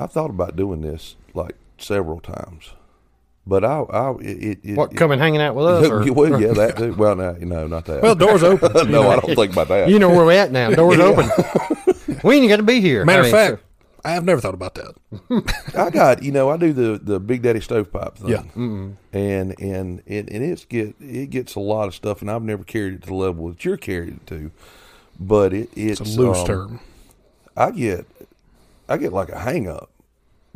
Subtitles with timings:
[0.00, 2.72] I've thought about doing this like several times,
[3.46, 5.88] but I, I, it, it What it, coming hanging out with us?
[5.90, 6.76] Or, well, yeah, that.
[6.76, 6.94] too.
[6.94, 8.02] Well, no, no, not that.
[8.02, 8.72] Well, doors open.
[8.76, 9.10] you no, know.
[9.10, 9.88] I don't think about that.
[9.88, 10.70] you know where we're at now.
[10.74, 11.04] Doors Yeah.
[11.04, 12.20] open.
[12.24, 13.04] we ain't got to be here.
[13.04, 13.62] Matter I of mean, fact,
[14.04, 14.94] I have never thought about that.
[15.76, 18.28] I got you know I do the the Big Daddy stovepipe thing.
[18.30, 18.42] Yeah.
[19.12, 22.64] and and it, and it's get it gets a lot of stuff, and I've never
[22.64, 24.50] carried it to the level that you're carried it to.
[25.18, 26.80] But it it's, It's a loose um, term.
[27.56, 28.06] I get
[28.88, 29.89] I get like a hang up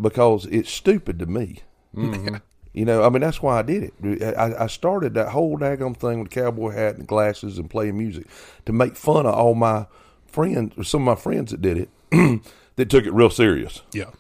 [0.00, 1.60] because it's stupid to me.
[1.94, 2.36] Mm-hmm.
[2.76, 4.36] You know, I mean that's why I did it.
[4.36, 8.26] I, I started that whole daggum thing with cowboy hat and glasses and playing music
[8.66, 9.86] to make fun of all my
[10.26, 11.88] friends, or some of my friends that did it,
[12.74, 13.82] that took it real serious.
[13.92, 14.10] Yeah.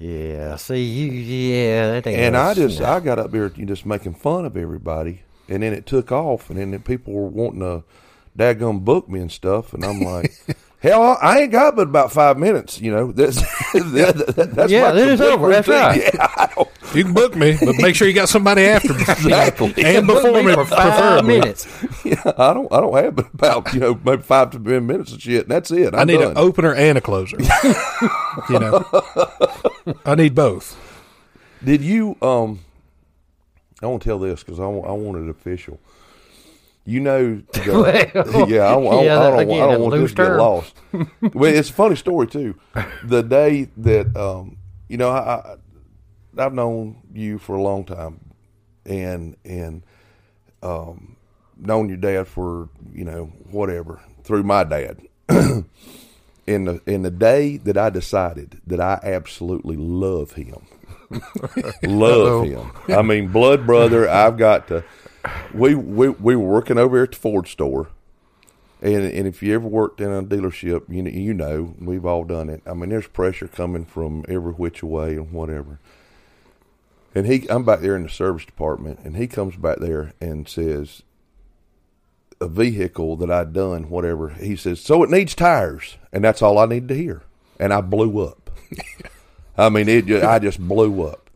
[0.00, 0.56] Yeah.
[0.56, 1.12] See, you.
[1.12, 2.00] Yeah.
[2.00, 5.62] That And I just I got up there you just making fun of everybody, and
[5.62, 7.84] then it took off, and then people were wanting to
[8.36, 10.32] daggum book me and stuff, and I'm like,
[10.80, 13.12] hell, I I ain't got but about five minutes, you know.
[13.12, 13.36] That's
[13.72, 15.50] that, that- that's Yeah, my then it's complete over.
[15.50, 16.10] That's right.
[16.14, 16.64] Yeah,
[16.94, 19.00] You can book me, but make sure you got somebody after me.
[19.02, 19.74] Exactly.
[19.84, 21.38] And before me, for five preferably.
[21.40, 21.66] minutes.
[22.04, 25.12] yeah, I don't I don't have but about you know maybe five to ten minutes
[25.12, 25.94] of shit, and that's it.
[25.94, 26.32] I'm I need done.
[26.32, 27.36] an opener and a closer.
[28.48, 28.84] you know,
[30.06, 30.76] I need both.
[31.64, 32.16] Did you?
[32.22, 32.60] Um,
[33.82, 35.78] I won't tell this because I, want- I want it official.
[36.88, 37.82] You know, to go,
[38.14, 40.74] Well, yeah, I, I, yeah, I don't, again, I don't want this to get lost.
[41.34, 42.58] well, it's a funny story too.
[43.04, 44.56] The day that um,
[44.88, 45.56] you know, I, I
[46.38, 48.20] I've known you for a long time,
[48.86, 49.82] and and
[50.62, 51.16] um,
[51.58, 54.98] known your dad for you know whatever through my dad.
[55.28, 55.66] in
[56.46, 60.66] the in the day that I decided that I absolutely love him,
[61.82, 62.72] love him.
[62.88, 64.08] I mean, blood brother.
[64.08, 64.84] I've got to.
[65.54, 67.88] We we we were working over at the Ford store,
[68.80, 72.24] and and if you ever worked in a dealership, you know you know we've all
[72.24, 72.62] done it.
[72.66, 75.78] I mean, there's pressure coming from every which way and whatever.
[77.14, 80.46] And he, I'm back there in the service department, and he comes back there and
[80.46, 81.02] says,
[82.40, 84.30] a vehicle that I'd done, whatever.
[84.30, 87.22] He says, so it needs tires, and that's all I needed to hear.
[87.58, 88.50] And I blew up.
[89.58, 90.08] I mean, it.
[90.22, 91.27] I just blew up.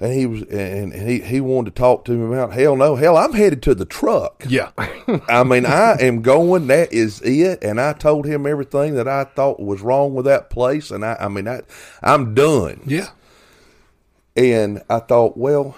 [0.00, 3.16] And he was, and he he wanted to talk to me about hell no, hell
[3.16, 4.44] I'm headed to the truck.
[4.48, 4.70] Yeah.
[5.28, 6.68] I mean, I am going.
[6.68, 7.64] That is it.
[7.64, 10.92] And I told him everything that I thought was wrong with that place.
[10.92, 11.62] And I, I mean, I,
[12.00, 12.82] I'm done.
[12.86, 13.08] Yeah.
[14.36, 15.76] And I thought, well,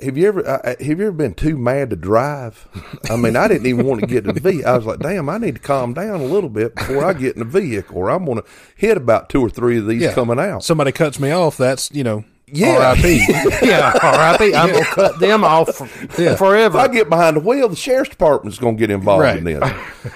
[0.00, 2.66] have you ever I- have you ever been too mad to drive?
[3.08, 4.68] I mean, I didn't even want to get in the vehicle.
[4.68, 7.34] I was like, damn, I need to calm down a little bit before I get
[7.36, 10.14] in the vehicle, or I'm going to hit about two or three of these Yeah.
[10.14, 10.64] coming out.
[10.64, 11.56] Somebody cuts me off.
[11.56, 12.24] That's you know.
[12.56, 12.76] Yeah.
[12.78, 13.26] R.I.P.
[13.62, 13.92] yeah.
[14.02, 14.54] R.I.P.
[14.54, 15.88] I'm gonna cut them off for,
[16.22, 16.36] Yeah.
[16.36, 16.78] forever.
[16.78, 19.62] If I get behind the wheel, the sheriff's department's going to get involved in this.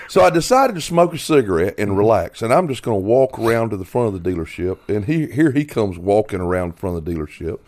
[0.09, 3.39] So I decided to smoke a cigarette and relax, and I'm just going to walk
[3.39, 4.79] around to the front of the dealership.
[4.89, 7.59] And he, here he comes walking around in front of the dealership.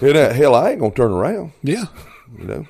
[0.00, 1.52] And uh, hell, I ain't going to turn around.
[1.62, 1.84] yeah.
[2.38, 2.66] You know,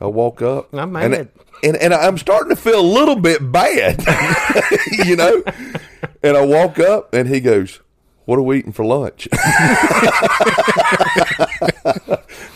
[0.00, 0.74] I walk up.
[0.74, 1.28] I'm and, mad.
[1.62, 4.04] and and I'm starting to feel a little bit bad.
[5.06, 5.42] you know,
[6.22, 7.80] and I walk up, and he goes,
[8.28, 9.40] "What are we eating for lunch?" and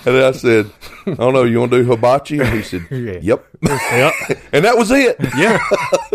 [0.06, 0.70] I said,
[1.06, 1.44] "I don't know.
[1.44, 3.18] You want to do hibachi?" And he said, Yeah.
[3.22, 3.46] "Yep."
[4.52, 5.16] And that was it.
[5.34, 5.58] Yeah.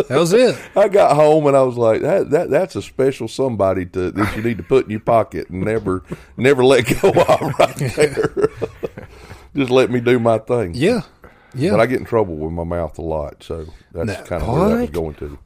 [0.10, 0.56] That was it.
[0.76, 4.36] I got home and I was like, "That that that's a special somebody to that
[4.36, 6.04] you need to put in your pocket and never
[6.38, 8.50] never let go of right there.
[9.56, 11.02] Just let me do my thing." Yeah.
[11.56, 11.72] Yeah.
[11.72, 14.70] But I get in trouble with my mouth a lot, so that's kind of where
[14.70, 15.40] that was going to.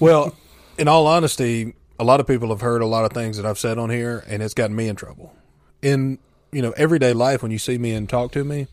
[0.00, 0.34] Well,
[0.76, 3.58] in all honesty, a lot of people have heard a lot of things that I've
[3.58, 5.34] said on here, and it's gotten me in trouble.
[5.82, 6.18] In
[6.52, 8.66] you know everyday life, when you see me and talk to me,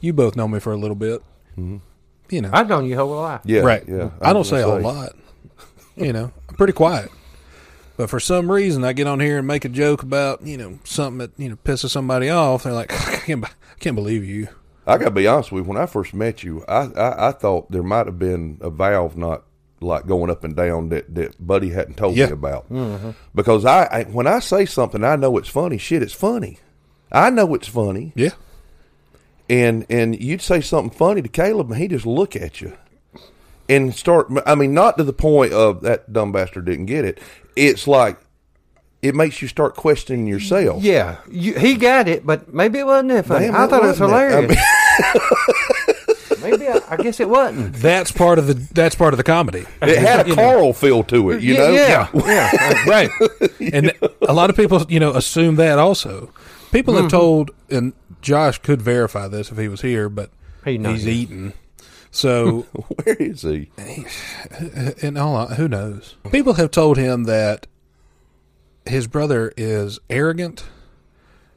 [0.00, 1.22] you both know me for a little bit.
[1.52, 1.78] Mm-hmm.
[2.30, 3.40] You know, I've known you a whole life.
[3.44, 3.84] Yeah, right?
[3.86, 5.12] Yeah, I don't was say a whole lot.
[5.96, 7.10] You know, I'm pretty quiet.
[7.96, 10.78] But for some reason, I get on here and make a joke about you know
[10.84, 12.64] something that you know pisses somebody off.
[12.64, 13.50] They're like, I can't, I
[13.80, 14.48] can't believe you.
[14.86, 15.68] I got to be honest with you.
[15.68, 19.16] When I first met you, I, I I thought there might have been a valve
[19.16, 19.44] not
[19.86, 22.26] like going up and down that that Buddy hadn't told Yeah.
[22.26, 22.70] me about.
[22.70, 23.10] Mm-hmm.
[23.34, 25.78] Because I, I when I say something, I know it's funny.
[25.78, 26.58] Shit, it's funny.
[27.12, 28.12] I know it's funny.
[28.16, 28.30] Yeah,
[29.48, 32.72] and and you'd say something funny to Caleb, and he just look at you
[33.68, 34.28] and start.
[34.44, 37.20] I mean, not to the point of that dumb bastard didn't get it.
[37.54, 38.18] It's like
[39.02, 40.82] it makes you start questioning yourself.
[40.82, 43.46] Yeah, you, he got it, but maybe it wasn't that funny.
[43.46, 44.56] Damn, I thought it was hilarious.
[46.72, 47.74] maybe I, I guess it wasn't.
[47.76, 49.64] that's part of the that's part of the comedy.
[49.82, 52.20] It had a Carl feel to it, you yeah, know.
[52.26, 52.84] yeah, yeah.
[52.88, 53.10] right.
[53.72, 53.92] And
[54.28, 56.32] a lot of people, you know, assume that also.
[56.72, 57.02] People Mm-hmm.
[57.04, 57.92] have told, and
[58.22, 60.30] Josh could verify this if he was here, but
[60.64, 61.10] He knows he's it.
[61.10, 61.52] eating.
[62.10, 62.60] So,
[63.04, 63.70] Where is he?
[65.02, 66.14] in all, who knows?
[66.30, 67.66] People have told him that
[68.86, 70.64] his brother is arrogant.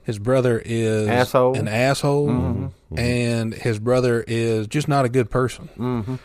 [0.03, 1.56] His brother is Asshole.
[1.57, 5.69] an asshole, and his brother is just not a good person.
[5.77, 6.15] Mm-hmm.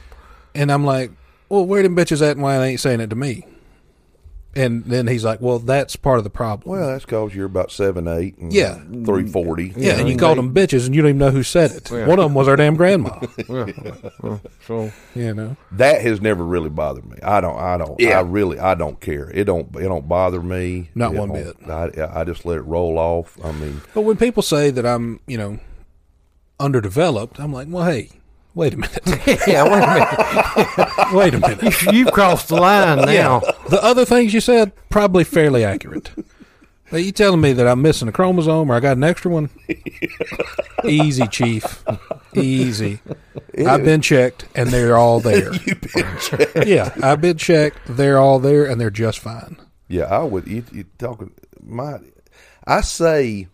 [0.55, 1.11] And I'm like,
[1.49, 3.47] well, where them bitches at, and why they ain't saying it to me?
[4.57, 6.79] And then he's like, well, that's part of the problem.
[6.79, 8.77] Well, that's because you're about seven eight and Yeah.
[9.05, 9.73] three forty.
[9.77, 11.91] yeah, and you called them bitches, and you don't even know who said it.
[11.91, 12.07] Yeah.
[12.07, 13.19] One of them was our damn grandma.
[14.67, 17.19] So you know, That has never really bothered me.
[17.23, 17.59] I don't.
[17.59, 17.99] I don't.
[18.01, 18.19] Yeah.
[18.19, 18.59] I really.
[18.59, 19.29] I don't care.
[19.31, 19.75] It don't.
[19.77, 20.89] It don't bother me.
[20.95, 21.57] Not It one bit.
[21.69, 23.37] I, I just let it roll off.
[23.45, 25.59] I mean, but when people say that I'm, you know,
[26.65, 28.11] underdeveloped, I'm like, well, hey,
[28.55, 29.01] wait a minute,
[29.47, 31.13] yeah, wait a minute.
[31.13, 31.83] wait a minute.
[31.93, 33.41] You've crossed the line now.
[33.69, 36.11] The other things you said probably fairly accurate.
[36.93, 39.51] Are you telling me that I'm missing a chromosome or I got an extra one?
[40.85, 41.83] Easy, chief.
[42.35, 43.01] Easy.
[43.67, 45.51] I've been checked and they're all there.
[46.65, 47.79] Yeah, I've been checked.
[47.89, 49.57] They're all there and they're just fine.
[49.89, 50.05] yeah.
[50.05, 50.47] I would.
[50.47, 51.99] You, you talking my?
[52.67, 53.49] I say,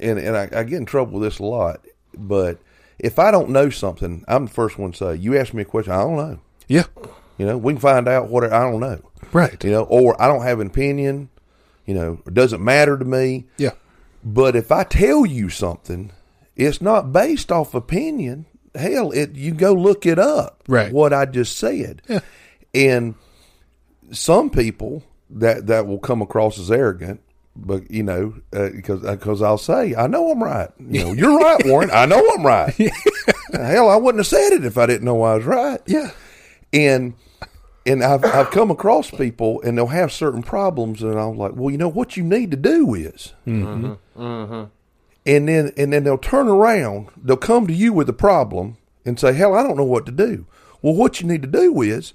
[0.00, 1.84] and and I, I get in trouble with this a lot.
[2.16, 2.58] But
[2.98, 5.14] if I don't know something, I'm the first one to say.
[5.16, 6.38] You ask me a question, I don't know.
[6.66, 6.84] Yeah,
[7.38, 9.00] You know, we can find out what I don't know.
[9.32, 9.62] right.
[9.64, 11.30] You know, or I don't have an opinion.
[11.86, 13.46] You know, it doesn't matter to me.
[13.56, 13.70] Yeah,
[14.22, 16.12] But if I tell you something,
[16.56, 18.44] it's not based off opinion.
[18.74, 20.62] Hell, it you go look it up.
[20.68, 20.92] Right.
[20.92, 22.02] What I just said.
[22.08, 22.20] Yeah.
[22.74, 23.14] And
[24.12, 27.20] some people that that will come across as arrogant,
[27.58, 30.70] but you know, because because I'll say I know I'm right.
[30.78, 31.90] You know, you're right, Warren.
[31.92, 32.74] I know I'm right.
[33.52, 36.10] Hell, I wouldn't have said it if I didn't know I was right yeah,
[36.72, 37.14] and
[37.86, 41.70] and I've I've come across people and they'll have certain problems and I'm like, well,
[41.70, 43.94] you know what you need to do is, mm-hmm.
[44.20, 44.64] Mm-hmm.
[45.26, 49.18] and then and then they'll turn around, they'll come to you with a problem and
[49.18, 50.46] say, hell, I don't know what to do.
[50.82, 52.12] Well, what you need to do is,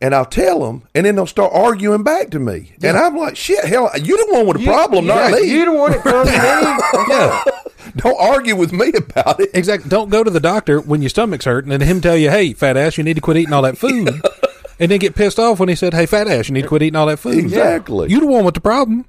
[0.00, 3.36] and I'll tell them, and then they'll start arguing back to me, and I'm like,
[3.36, 5.50] shit, hell, you the one with a problem, not yeah, me.
[5.50, 6.32] You the one that to me.
[7.14, 7.92] yeah.
[7.96, 9.50] don't argue with me about it.
[9.54, 9.88] Exactly.
[9.88, 12.76] Don't go to the doctor when your stomach's hurting and him tell you, "Hey, fat
[12.76, 14.08] ass, you need to quit eating all that food,"
[14.78, 16.82] and then get pissed off when he said, "Hey, fat ass, you need to quit
[16.82, 18.10] eating all that food." Exactly.
[18.10, 19.06] You the one with the problem.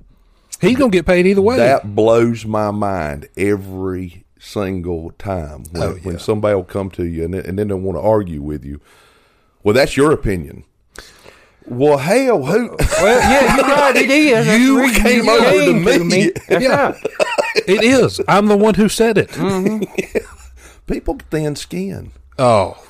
[0.62, 1.58] He's gonna get paid either way.
[1.58, 7.26] That blows my mind every single time when, Oh, when somebody will come to you
[7.26, 8.80] and, and then they want to argue with you.
[9.64, 10.64] Well, that's your opinion.
[11.68, 12.70] Well, hell, who?
[13.02, 13.96] Well, yeah, you're right.
[13.96, 14.46] It is.
[14.46, 15.44] That's You the reason came you over
[15.84, 16.32] to came me.
[16.48, 16.86] That's Yeah.
[16.92, 17.06] right.
[17.68, 18.22] it is.
[18.28, 19.30] I'm the one who said it.
[20.88, 22.12] People get thin skin.
[22.40, 22.82] Oh,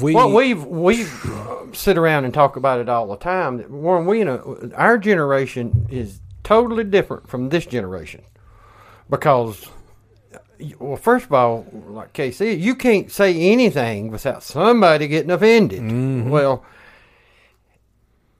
[0.00, 0.14] we.
[0.14, 3.64] Well, we've we've uh, sit around and talk about it all the time.
[3.68, 8.22] Warren, we know our generation is totally different from this generation
[9.10, 9.66] because,
[10.78, 16.28] well, first of all, like Casey, you can't say anything without somebody getting offended.
[16.30, 16.64] Well.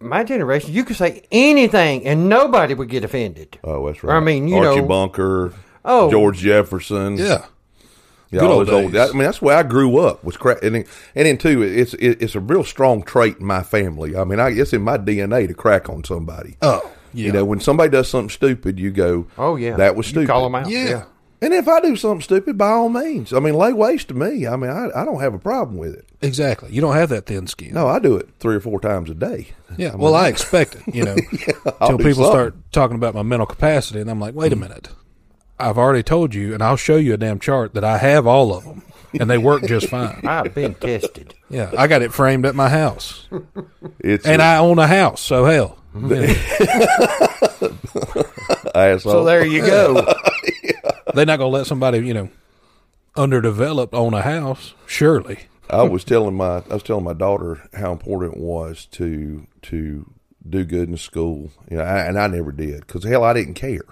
[0.00, 3.58] My generation, you could say anything and nobody would get offended.
[3.64, 4.16] Oh, that's right.
[4.16, 5.52] I mean, you Archie know- Bunker,
[5.84, 6.10] Oh.
[6.10, 7.16] George Jefferson.
[7.16, 7.44] yeah.
[8.30, 8.96] Yeah, Good all old those old.
[8.96, 10.22] I mean, that's where I grew up.
[10.22, 10.84] Was crack, and then,
[11.14, 14.14] and then too, it's it, it's a real strong trait in my family.
[14.18, 16.58] I mean, I it's in my DNA to crack on somebody.
[16.60, 16.82] Oh,
[17.14, 17.26] yeah.
[17.28, 20.26] You know, when somebody does something stupid, you go, Oh yeah, that was You stupid."
[20.28, 20.68] call them out.
[20.68, 21.04] Yeah.
[21.40, 23.32] And if I do something stupid, by all means.
[23.32, 24.46] I mean, lay waste to me.
[24.46, 26.08] I mean, I, I don't have a problem with it.
[26.20, 26.72] Exactly.
[26.72, 27.74] You don't have that thin skin.
[27.74, 29.48] No, I do it three or four times a day.
[29.76, 29.94] Yeah.
[29.94, 30.94] Well, I expect it.
[30.94, 31.16] You know,
[31.80, 32.30] I'll until do people something.
[32.30, 34.60] start talking about my mental capacity, and I'm like, wait a mm.
[34.60, 34.88] minute.
[35.60, 38.54] I've already told you, and I'll show you a damn chart that I have all
[38.54, 38.82] of them,
[39.18, 40.20] and they work just fine.
[40.24, 41.34] I've been tested.
[41.50, 43.26] Yeah, I got it framed at my house,
[43.98, 45.78] It's and I own a house, so hell,
[48.74, 49.12] asshole.
[49.12, 50.14] So there you go.
[51.14, 52.28] They're not gonna let somebody you know
[53.16, 54.74] underdeveloped own a house.
[54.86, 55.40] Surely,
[55.70, 60.10] I was telling my I was telling my daughter how important it was to to
[60.48, 61.50] do good in school.
[61.70, 63.84] You know, I, and I never did because hell, I didn't care.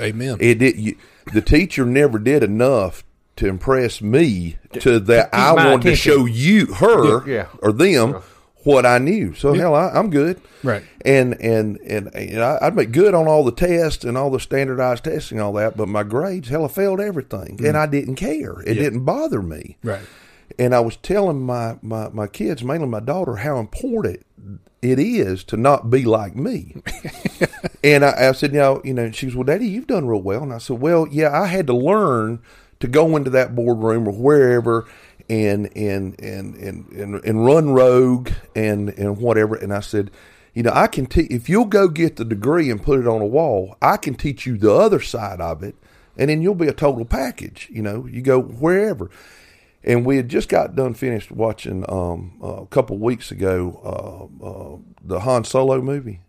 [0.00, 0.38] amen.
[0.40, 0.76] It did.
[0.76, 0.96] You,
[1.32, 3.04] the teacher never did enough
[3.36, 7.46] to impress me to that keep I my wanted to show you her Yeah.
[7.62, 8.22] or them
[8.64, 9.34] what I knew.
[9.34, 10.40] So hell, I, I'm good.
[10.62, 10.82] Right.
[11.04, 14.40] And and and, and I, I'd make good on all the tests and all the
[14.40, 15.76] standardized testing, and all that.
[15.76, 17.76] But my grades, hell, I failed everything, and mm.
[17.76, 18.60] I didn't care.
[18.62, 19.76] It didn't bother me.
[19.82, 20.02] right.
[20.58, 24.24] And I was telling my, my, my kids, mainly my daughter, how important
[24.82, 26.82] it is to not be like me.
[27.84, 30.20] and I, I said, you know, you know, she was, well, Daddy, you've done real
[30.20, 30.42] well.
[30.42, 32.40] And I said, well, yeah, I had to learn
[32.80, 34.86] to go into that boardroom or wherever
[35.28, 39.54] and and and and and, and run rogue and and whatever.
[39.54, 40.10] And I said,
[40.54, 43.20] you know, I can teach if you'll go get the degree and put it on
[43.20, 45.74] a wall, I can teach you the other side of it,
[46.16, 47.68] and then you'll be a total package.
[47.70, 49.10] You know, you go wherever
[49.84, 53.80] and we had just got done finished watching um, uh, a couple weeks ago
[54.42, 56.20] uh, uh, the Han Solo movie,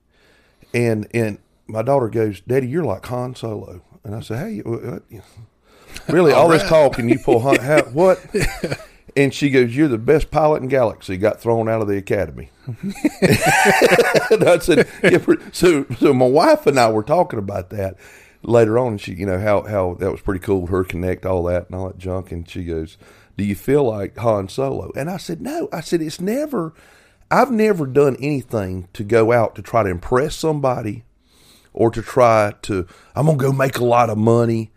[0.73, 4.83] and and my daughter goes, "Daddy, you're like Han Solo," and I said, "Hey, what,
[4.83, 5.03] what?
[6.07, 6.31] Really?
[6.31, 7.57] all this talk and you pull Han?
[7.57, 8.23] How, what?"
[9.15, 12.49] And she goes, "You're the best pilot in galaxy." Got thrown out of the academy.
[12.67, 12.93] and
[14.43, 15.19] I said, yeah,
[15.51, 17.95] "So, so my wife and I were talking about that
[18.43, 18.93] later on.
[18.93, 20.67] And she, you know, how how that was pretty cool.
[20.67, 22.31] Her connect all that and all that junk.
[22.31, 22.97] And she goes,
[23.37, 26.73] "Do you feel like Han Solo?" And I said, "No." I said, "It's never.
[27.31, 31.03] I've never done anything to go out to try to impress somebody."
[31.75, 34.71] or to try to I'm gonna go make a lot of money.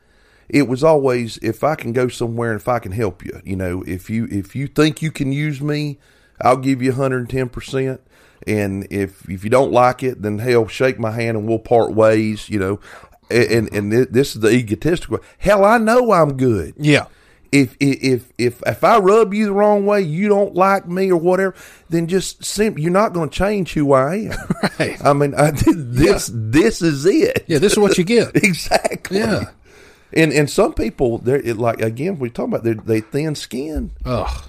[0.49, 3.57] It was always if I can go somewhere and if I can help you, you
[3.57, 5.99] know, if you if you think you can use me,
[6.41, 8.01] I'll give you 110 percent.
[8.47, 11.59] And if if you don't like it, then hell, oh, shake my hand and we'll
[11.59, 12.81] part ways, you know.
[13.31, 15.19] And and this is the egotistical.
[15.39, 17.07] Hell, I know I'm good Yeah.
[17.53, 21.19] if if if if I rub you the wrong way, you don't like me or
[21.21, 21.55] whatever,
[21.91, 24.39] then just sim- you're not going to change who I am.
[24.79, 25.05] Right.
[25.05, 27.45] I mean, I, this this is it.
[27.49, 28.31] Yeah, this is what you get.
[28.37, 29.19] exactly.
[29.19, 29.51] Yeah.
[30.13, 33.93] And and some people they're it, like again we talk about they they thin skin
[34.05, 34.45] Ugh.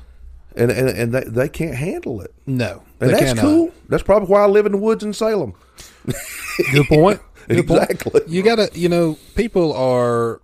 [0.55, 2.33] and and, and they, they can't handle it.
[2.45, 2.83] No.
[2.99, 3.41] And they that's cannot.
[3.41, 3.71] cool.
[3.87, 5.53] That's probably why I live in the woods in Salem.
[6.71, 7.21] Good point.
[7.47, 7.89] Good point.
[7.89, 8.21] Exactly.
[8.27, 10.41] You gotta, you know, people are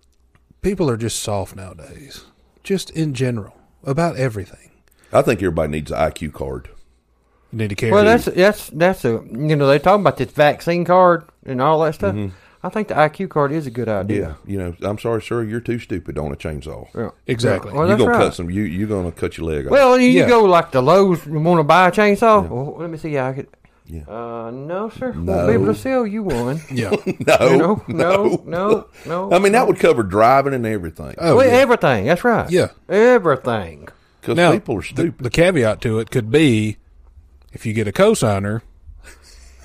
[0.61, 2.25] people are just soft nowadays,
[2.63, 4.71] just in general about everything.
[5.13, 6.69] I think everybody needs an IQ card.
[7.51, 7.91] You need to carry.
[7.91, 11.81] Well, that's that's that's a you know they talk about this vaccine card and all
[11.81, 12.15] that stuff.
[12.15, 12.35] Mm-hmm.
[12.65, 14.37] I think the IQ card is a good idea.
[14.45, 16.87] Yeah, you know, I'm sorry, sir, you're too stupid on a chainsaw.
[16.95, 17.11] Yeah.
[17.27, 17.71] Exactly.
[17.71, 18.17] Well, you're gonna right.
[18.17, 18.49] cut some.
[18.49, 19.71] You you're gonna cut your leg off.
[19.71, 20.27] Well, you Yeah.
[20.27, 22.49] go like the Lowe's, you want to buy a chainsaw?
[22.49, 23.19] Well, let me see.
[23.19, 23.47] I could.
[23.85, 24.01] Yeah.
[24.07, 25.11] Uh, no, sir.
[25.11, 25.45] Won't No.
[25.45, 26.59] be able to sell you one.
[26.71, 26.89] yeah.
[27.05, 27.83] no, You know?
[27.87, 29.31] No, no, no.
[29.31, 31.13] I mean, that would cover driving and everything.
[31.19, 31.51] Oh, well, yeah.
[31.53, 32.05] everything.
[32.05, 32.49] That's right.
[32.49, 32.69] Yeah.
[32.89, 33.87] Everything.
[34.21, 35.23] Because people are the, stupid.
[35.23, 36.77] the caveat to it could be,
[37.53, 38.61] if you get a cosigner,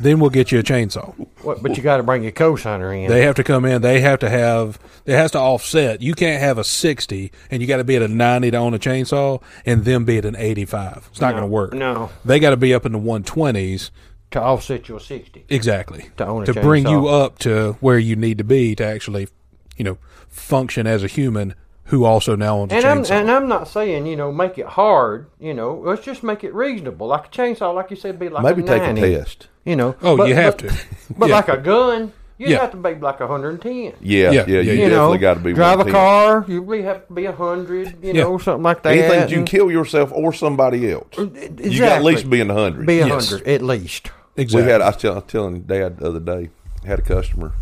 [0.00, 1.14] then we'll get you a chainsaw.
[1.42, 3.09] What, but you got to bring your cosigner in.
[3.11, 3.83] They have to come in.
[3.83, 4.78] They have to have.
[5.07, 6.02] It has to offset.
[6.02, 8.75] You can't have a sixty, and you got to be at a ninety to own
[8.75, 11.09] a chainsaw, and then be at an eighty-five.
[11.11, 11.73] It's not No, going to work.
[11.75, 12.11] no.
[12.25, 13.90] they got to be up in the one twenties
[14.33, 15.45] to offset your sixty.
[15.49, 19.28] exactly To own a bring you up to where you need to be to actually,
[19.76, 21.54] you know, function as a human
[21.90, 23.11] who also now owns a And I'm chainsaw.
[23.11, 25.26] and I'm not saying you know make it hard.
[25.38, 27.06] You know, let's just make it reasonable.
[27.09, 29.49] Like a chainsaw, like you said, be like Maybe a take a test.
[29.64, 29.94] You know.
[30.02, 30.76] Oh, but- you have but- to.
[31.18, 31.35] But Yeah.
[31.37, 32.61] like a gun, you Yeah.
[32.61, 33.94] have to be like 110.
[34.00, 36.44] Yeah, Yeah, yeah, yeah, you you you definitely know, got to be drive a car.
[36.49, 37.97] You really have to be a hundred.
[38.02, 38.23] You Yeah.
[38.23, 38.92] know, something like that.
[38.92, 41.18] Anything that you can kill yourself or somebody else.
[41.18, 41.26] Uh,
[41.59, 42.87] you got at least be in the hundred.
[42.87, 43.30] be a Yes.
[43.30, 44.11] hundred at least.
[44.37, 44.64] exactly.
[44.64, 44.80] We had.
[44.80, 46.50] I was tell- telling Dad the other day.
[46.87, 47.52] Had a customer,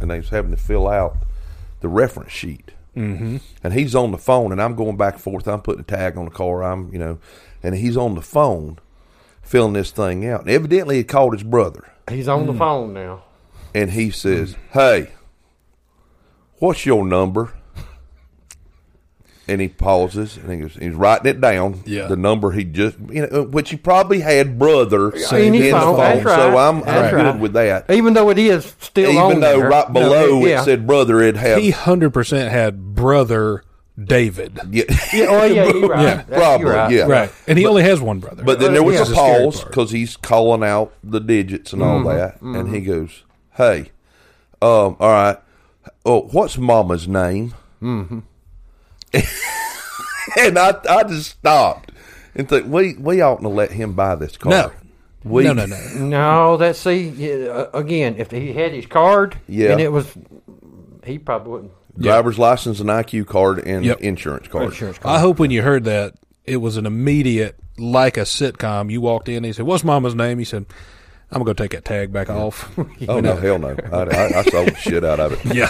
[0.00, 1.14] and they was having to fill out
[1.80, 2.72] the reference sheet.
[2.96, 3.36] Mm-hmm.
[3.62, 5.46] And he's on the phone, and I'm going back and forth.
[5.46, 6.64] I'm putting a tag on the car.
[6.64, 7.18] I'm, you know,
[7.62, 8.78] and he's on the phone
[9.42, 10.40] filling this thing out.
[10.42, 12.46] And evidently, he called his brother, He's on Hmm.
[12.52, 13.22] the phone now.
[13.74, 15.10] and he says, "Hey,
[16.58, 17.52] what's your number?"
[19.48, 21.82] And he pauses and he goes, he's writing it down.
[21.86, 22.06] Yeah.
[22.08, 25.78] The number he just, you know, which he probably had brother in, in his the
[25.78, 25.96] phone.
[25.96, 26.24] phone.
[26.24, 26.58] That's So.
[26.58, 27.88] I'm, I'm That's good with that.
[27.90, 29.68] Even though it is still Even on though there.
[29.70, 30.62] right below yeah.
[30.62, 33.62] it said brother, it have he hundred percent had brother
[34.02, 34.58] David.
[34.72, 34.82] yeah.
[35.14, 36.02] Yeah, oh yeah, you're right.
[36.02, 36.92] Yeah, probably, you're right.
[36.92, 37.06] yeah.
[37.06, 38.42] Right, and he only has one brother.
[38.44, 39.02] But then there was Yeah.
[39.02, 42.08] a That's the scary pause because he's calling out the digits and all Mm-hmm.
[42.08, 43.22] that, and he goes,
[43.54, 43.92] "Hey,
[44.60, 45.38] um, all right,
[46.04, 48.18] oh, what's Mama's name?" Mm-hmm.
[50.38, 51.92] and I, I just stopped
[52.34, 54.50] and think we we oughtn't to let him buy this car.
[54.50, 54.72] no,
[55.24, 55.78] we, no, no, no.
[55.98, 58.16] No, that's see uh, again.
[58.18, 59.72] If he had his card, Yeah.
[59.72, 60.06] and it was,
[61.04, 61.72] he probably wouldn't.
[61.98, 64.00] driver's license, an IQ card, and Yep.
[64.00, 64.64] insurance card.
[64.66, 65.16] Insurance card.
[65.16, 68.90] I hope when you heard that, it was an immediate, like a sitcom.
[68.90, 70.66] You walked in, he said, "What's Mama's name?" He said,
[71.30, 72.70] "I'm gonna go take that tag back off."
[73.08, 73.76] Oh no, hell no!
[73.92, 75.54] I, I, I sold the shit out of it.
[75.54, 75.68] yeah.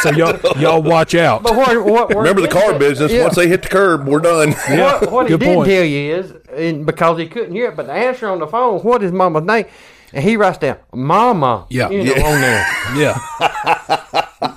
[0.00, 1.42] so y'all, y'all watch out.
[1.42, 3.12] But what, what, what Remember the car business?
[3.12, 3.22] Yeah.
[3.24, 4.52] Once they hit the curb, we're done.
[4.52, 5.68] what, what he good did point.
[5.68, 8.80] tell you is, and because he couldn't hear it, but the answer on the phone,
[8.80, 9.66] what is Mama's name?
[10.12, 11.66] And he writes down Mama.
[11.70, 11.90] Yeah.
[11.90, 12.24] you know, Yeah.
[12.24, 12.66] on there.
[12.96, 13.18] Yeah.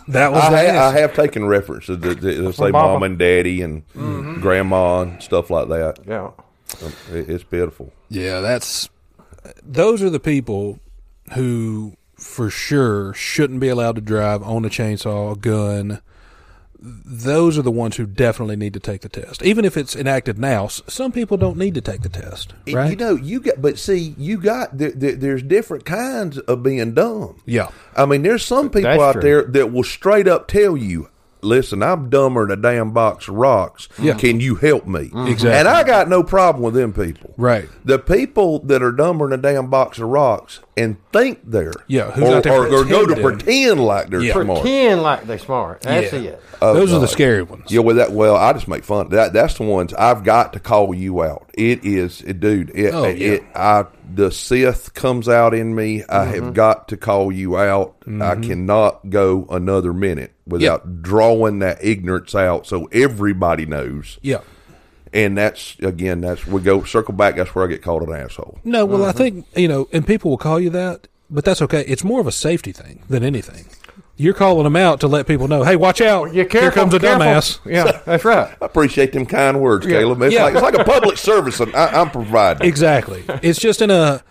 [0.07, 2.93] that was I, the ha- I have taken references that, that, that say Baba.
[2.93, 4.41] mom and daddy and Mm-hmm.
[4.41, 5.99] grandma and stuff like that.
[6.07, 6.31] Yeah.
[6.83, 7.91] Um, it- it's pitiful.
[8.09, 8.89] Yeah, that's
[9.63, 10.79] those are the people
[11.33, 16.01] who for sure shouldn't be allowed to drive on a chainsaw, a gun.
[16.79, 19.41] Those are the ones who definitely need to take the test.
[19.43, 22.91] Even if it's enacted now, some people don't need to take the test, right?
[22.91, 26.93] You know, you got, but see, you got there, there, there's different kinds of being
[26.93, 27.41] dumb.
[27.45, 27.69] yeah.
[27.95, 29.21] I mean, there's some people That's out true.
[29.23, 31.09] there that will straight up tell you,
[31.41, 33.87] listen, I'm dumber than a damn box of rocks.
[33.99, 34.15] Yeah.
[34.15, 35.09] Can you help me?
[35.09, 35.27] Mm-hmm.
[35.27, 35.59] Exactly.
[35.59, 37.33] And I got no problem with them people.
[37.37, 37.69] Right.
[37.85, 42.11] The people that are dumber than a damn box of rocks and think they're Yeah,
[42.11, 43.23] who's or, out there or, or go to pretending.
[43.23, 44.33] pretend like they're Yeah.
[44.33, 44.61] smart.
[44.61, 45.81] Pretend like they're smart.
[45.81, 46.19] That's Yeah.
[46.19, 46.41] it.
[46.59, 47.65] Those are the scary ones.
[47.69, 49.09] Yeah, well, that well, I just make fun.
[49.09, 51.49] That that's the ones I've got to call you out.
[51.53, 52.71] It is, it, dude.
[52.75, 53.27] It, Oh, yeah.
[53.33, 56.03] it, I the Sith comes out in me.
[56.07, 56.33] I Mm-hmm.
[56.45, 57.95] have got to call you out.
[58.21, 64.17] I cannot go another minute without drawing that ignorance out, so everybody knows.
[64.21, 64.39] Yeah.
[65.13, 67.35] And that's again, that's we go circle back.
[67.35, 68.59] That's where I get called an asshole.
[68.63, 69.17] No, well, I uh-huh.
[69.17, 71.83] think you know, and people will call you that, but that's okay.
[71.87, 73.65] It's more of a safety thing than anything.
[74.19, 76.33] You're calling them out to let people know, hey, watch out!
[76.33, 76.61] You're careful.
[76.61, 77.23] Here comes a careful.
[77.23, 77.59] dumbass.
[77.71, 78.55] Yeah, that's right.
[78.59, 80.21] I appreciate them kind words, Caleb.
[80.23, 80.45] It's Yeah.
[80.45, 82.67] like it's like a public service and I, I'm providing.
[82.67, 83.23] Exactly.
[83.43, 84.23] It's just in a,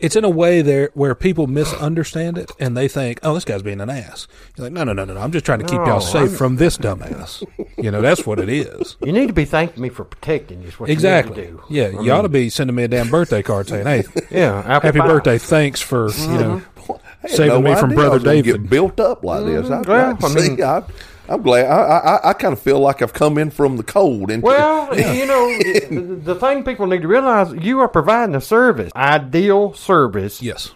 [0.00, 3.62] it's in a way there where people misunderstand it and they think, oh, this guy's
[3.62, 4.26] being an ass.
[4.56, 5.20] You're like, no, no, no, no, no.
[5.20, 7.42] I'm just trying to keep No, y'all safe I'm- from this dumbass.
[7.78, 8.96] You know, that's what it is.
[9.10, 10.68] You need to be thanking me for protecting you.
[10.68, 11.36] Is what You Exactly.
[11.36, 11.62] need to do.
[11.68, 14.62] Yeah, you ought to be sending me a damn birthday card saying, "Hey, Yeah.
[14.62, 15.06] happy pie.
[15.06, 15.38] birthday!
[15.38, 16.92] Thanks for you know mm-hmm.
[16.92, 19.68] I had saving me from idea I brother was David." Get built up like this.
[19.70, 19.90] I, mm-hmm.
[19.90, 20.82] Well, I, I mean- see, I,
[21.30, 21.66] I'm glad.
[21.66, 24.30] I, I, I kind of feel like I've come in from the cold.
[24.30, 28.40] Into, Well, you know, the, the thing people need to realize, you are providing a
[28.40, 30.74] service, ideal service Yes.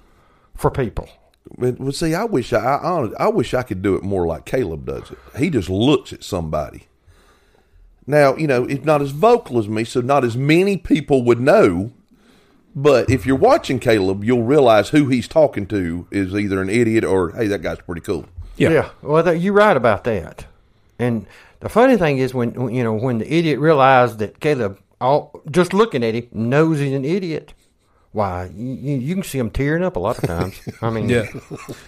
[0.54, 1.08] for people.
[1.56, 4.86] Well, see, I wish I, I, I wish I could do it more like Caleb
[4.86, 5.18] does it.
[5.36, 6.86] He just looks at somebody.
[8.06, 11.40] Now, you know, it's not as vocal as me, so not as many people would
[11.40, 11.92] know.
[12.76, 17.04] But if you're watching Caleb, you'll realize who he's talking to is either an idiot
[17.04, 18.26] or, hey, that guy's pretty cool.
[18.56, 18.90] Yeah.
[19.02, 20.46] Well, that, you're right about that.
[20.98, 21.26] And
[21.60, 25.40] the funny thing is, when when, you know when the idiot realized that Caleb, all
[25.50, 27.54] just looking at him, knows he's an idiot.
[28.12, 30.60] Why you, you you can see him tearing up a lot of times.
[30.82, 31.26] I mean, Yeah.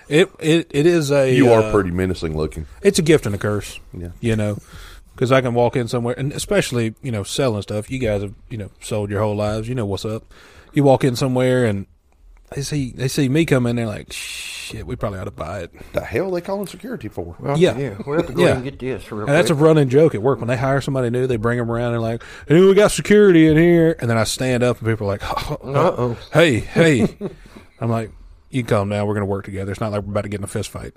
[0.09, 2.67] It it it is a You uh, are pretty menacing looking.
[2.83, 3.79] It's a gift and a curse.
[3.97, 4.09] Yeah.
[4.21, 4.59] You know,
[5.15, 7.91] because I can walk in somewhere, and especially you know selling stuff.
[7.91, 9.69] You guys have you know sold your whole lives.
[9.69, 10.25] You know what's up.
[10.73, 11.87] You walk in somewhere and
[12.55, 13.77] they see they see me come in.
[13.77, 15.93] They're like, shit, we probably ought to buy it.
[15.93, 17.37] The hell they calling security for?
[17.39, 17.77] Well, Yeah.
[17.77, 17.97] yeah.
[18.07, 18.47] We have to go Yeah.
[18.49, 19.11] ahead and get this.
[19.11, 21.27] Real And that's a running joke at work when they hire somebody new.
[21.27, 24.25] They bring them around and like, hey, we got security in here, and then I
[24.25, 26.19] stand up and people are like, oh, oh, Uh-oh.
[26.33, 27.17] hey, hey.
[27.81, 28.11] I'm like,
[28.51, 29.05] you come now.
[29.05, 29.73] We're going to work together.
[29.73, 30.95] It's not like we're about to get in a fist fight.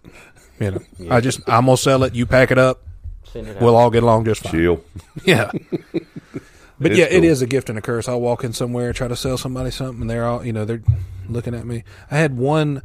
[0.59, 2.13] You know, I just I'm gonna sell it.
[2.15, 2.83] You pack it up.
[3.23, 3.61] Send it out.
[3.61, 4.51] We'll all get along just fine.
[4.51, 4.83] Chill.
[5.25, 5.51] Yeah.
[6.79, 7.23] But It's yeah, it cool.
[7.25, 8.07] is a gift and a curse.
[8.07, 10.81] I'll walk in somewhere, try to sell somebody something, and they're all, you know, they're
[11.27, 11.83] looking at me.
[12.09, 12.83] I had one,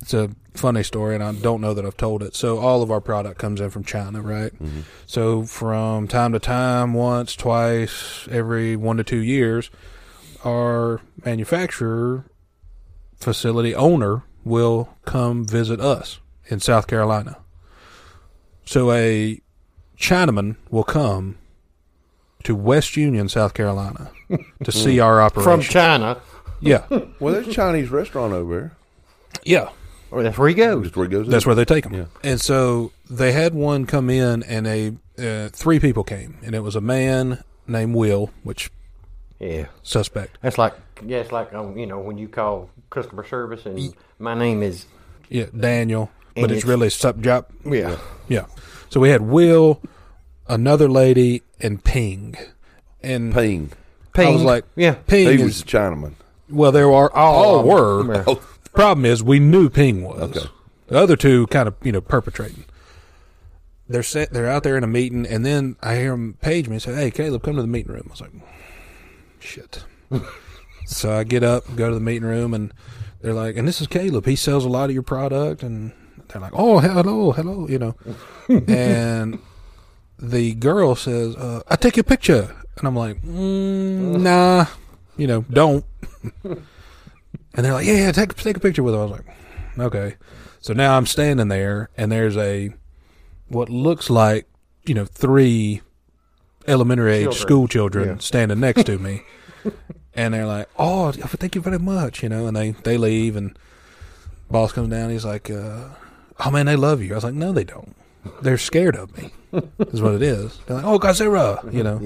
[0.00, 2.34] it's a funny story, and I don't know that I've told it.
[2.34, 4.52] So, all of our product comes in from China, right?
[4.52, 4.80] Mm-hmm.
[5.06, 9.70] So, from time to time, once, twice, every one to two years,
[10.44, 12.24] our manufacturer
[13.16, 17.38] facility owner will come visit us in South Carolina.
[18.64, 19.40] So, a
[19.98, 21.38] Chinaman will come
[22.46, 24.10] to West Union, South Carolina,
[24.64, 25.50] to see our operation.
[25.50, 26.20] from China.
[26.60, 26.84] yeah,
[27.20, 28.72] Well, there's a Chinese restaurant over there.
[29.44, 29.68] yeah,
[30.10, 30.84] Or that's where he goes.
[30.84, 31.28] Just where he goes.
[31.28, 31.94] that's where they take them.
[31.94, 32.04] Yeah.
[32.24, 36.60] And so they had one come in, and a uh, three people came, and it
[36.60, 38.70] was a man named Will, which
[39.40, 39.66] Yeah.
[39.82, 40.38] suspect.
[40.42, 44.34] That's like yeah, it's like um, you know when you call customer service and my
[44.34, 44.86] name is
[45.28, 47.46] Yeah, Daniel, but And it's, it's- really sup job.
[47.64, 47.96] yeah.
[48.28, 48.46] Yeah.
[48.88, 49.80] So we had Will,
[50.48, 52.34] another lady, and Ping.
[53.02, 53.72] And Ping.
[54.16, 54.94] I was like, yeah.
[55.06, 56.14] Ping He is was a Chinaman.
[56.48, 58.14] well, there are all, um, were.
[58.14, 58.24] yeah.
[58.26, 60.36] Oh, Problem is, we knew Ping was.
[60.36, 60.46] Okay.
[60.88, 62.64] The other two kind of, you know, perpetrating.
[63.88, 66.74] They're set, they're out there in a meeting, and then I hear them page me
[66.74, 68.32] and say, "Hey, Caleb, come to the meeting room." I was like,
[69.38, 69.84] "Shit."
[70.86, 72.72] so I get up, go to the meeting room, and
[73.22, 74.26] they're like, "And this is Caleb.
[74.26, 75.92] He sells a lot of your product." And
[76.28, 77.94] they're like, "Oh, hello, hello," you know.
[78.68, 79.38] and
[80.18, 84.66] the girl says, uh, "I take your picture," and I'm like, mm, "Nah,
[85.16, 85.84] you know, don't."
[87.54, 89.00] And they're like, yeah, yeah, take take a picture with him.
[89.00, 89.24] I was like,
[89.78, 90.16] okay.
[90.60, 92.70] So now I'm standing there, and there's a
[93.48, 94.46] what looks like
[94.84, 95.80] you know three
[96.66, 97.40] elementary age Children.
[97.46, 98.16] school children Yeah.
[98.18, 99.22] standing next to me,
[100.14, 102.46] and they're like, oh, thank you very much, you know.
[102.46, 103.58] And they they leave, and
[104.50, 105.08] boss comes down.
[105.08, 105.88] He's like, uh,
[106.44, 107.12] oh man, they love you.
[107.12, 107.95] I was like, no, they don't.
[108.42, 109.30] They're scared of me.
[109.92, 110.58] is what it is.
[110.66, 111.98] They're like, oh, Gazera, you know.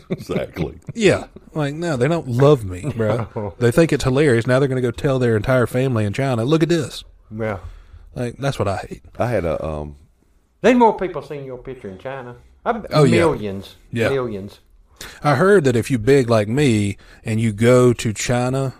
[0.10, 0.78] exactly.
[0.94, 1.26] Yeah.
[1.52, 3.54] Like, no, they don't love me, bro.
[3.58, 4.46] They think it's hilarious.
[4.46, 7.04] Now they're going to go tell their entire family in China, look at this.
[7.36, 7.58] Yeah.
[8.14, 9.02] Like, that's what I hate.
[9.18, 9.96] I had a um.
[10.62, 12.36] There's more people seen your picture in China.
[12.64, 13.16] I, Oh, yeah.
[13.18, 13.76] millions.
[13.92, 14.08] Yeah.
[14.08, 14.60] Millions.
[15.22, 18.74] I heard that if you big like me and you go to China,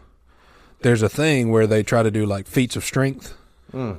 [0.80, 3.36] there's a thing where they try to do like feats of strength.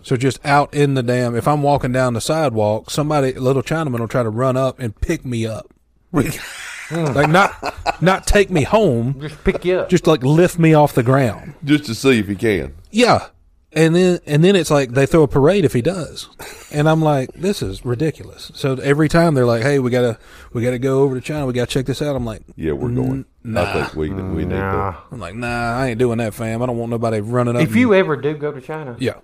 [0.04, 1.36] So just out in the damn.
[1.36, 4.80] If I'm walking down the sidewalk, somebody, a little Chinaman, will try to run up
[4.80, 5.72] and pick me up.
[6.12, 9.20] like not, not take me home.
[9.20, 9.90] Just pick you up.
[9.90, 11.54] Just like lift me off the ground.
[11.64, 12.76] just to see if he can.
[12.92, 13.28] Yeah.
[13.74, 16.30] And then and then it's like they throw a parade if he does.
[16.72, 18.50] And I'm like, this is ridiculous.
[18.56, 20.18] So every time they're like, Hey, we gotta
[20.54, 22.16] we gotta go over to China, we gotta check this out.
[22.16, 23.26] I'm like Yeah, we're going.
[23.56, 24.92] I think we we need nah.
[24.92, 24.98] to.
[25.12, 26.62] I'm like, nah, I ain't doing that, fam.
[26.64, 27.62] I don't want nobody running up.
[27.62, 29.16] If and- you ever do go to China, Yeah.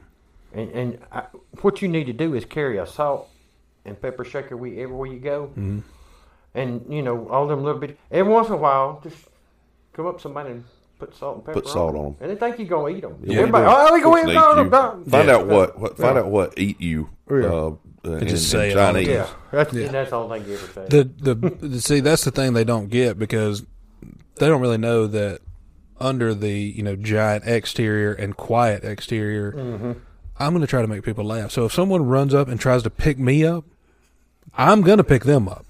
[0.54, 1.24] And, and I,
[1.62, 3.30] what you need to do is carry a salt
[3.86, 5.80] and pepper shaker with everywhere you go, Mm-hmm.
[6.54, 7.98] and you know all them little bit.
[8.12, 9.18] Every once in a while, just
[9.94, 10.64] come up to somebody and
[11.00, 11.62] put salt and pepper.
[11.62, 12.16] Put salt on on 'em.
[12.22, 13.18] and they think you're gonna eat them.
[13.24, 13.78] Yeah, Everybody, we do.
[13.78, 14.30] oh, we go eat them.
[14.66, 14.70] you.
[14.70, 15.04] no, no.
[15.10, 15.36] Find Yeah.
[15.36, 17.10] out what, what find out what eat you.
[17.30, 17.72] Uh,
[18.06, 19.08] in, just in say it Chinese.
[19.08, 19.88] Yeah, that's, Yeah.
[19.88, 20.86] that's all they give say.
[20.90, 23.66] The, the the see that's the thing they don't get because
[24.36, 25.40] they don't really know that
[26.00, 29.92] under the you know giant exterior and quiet exterior, Mm-hmm.
[30.46, 31.52] I'm going to try to make people laugh.
[31.52, 33.64] So if someone runs up and tries to pick me up,
[34.58, 35.66] I'm going to pick them up.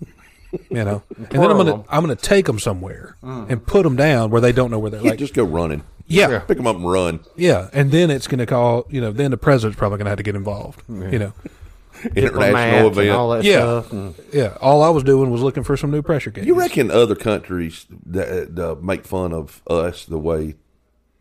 [0.69, 1.83] You know, and then I'm Twirl going to 'em.
[1.89, 3.49] I'm going to take them somewhere Mm.
[3.49, 5.19] and put them down where they don't know where they're Yeah, like.
[5.19, 5.83] just go running.
[6.07, 7.21] yeah, Pick them up and run.
[7.35, 8.85] yeah, and then it's going to call.
[8.89, 10.83] You know, then the president's probably going to have to get involved.
[10.89, 11.33] You know,
[12.15, 13.43] International Diplomats and all event.
[13.43, 13.59] that Yeah.
[13.81, 13.91] stuff.
[13.93, 14.57] And, yeah.
[14.61, 16.47] All I was doing was looking for some new pressure gauges.
[16.47, 20.55] You reckon other countries that uh, make fun of us the way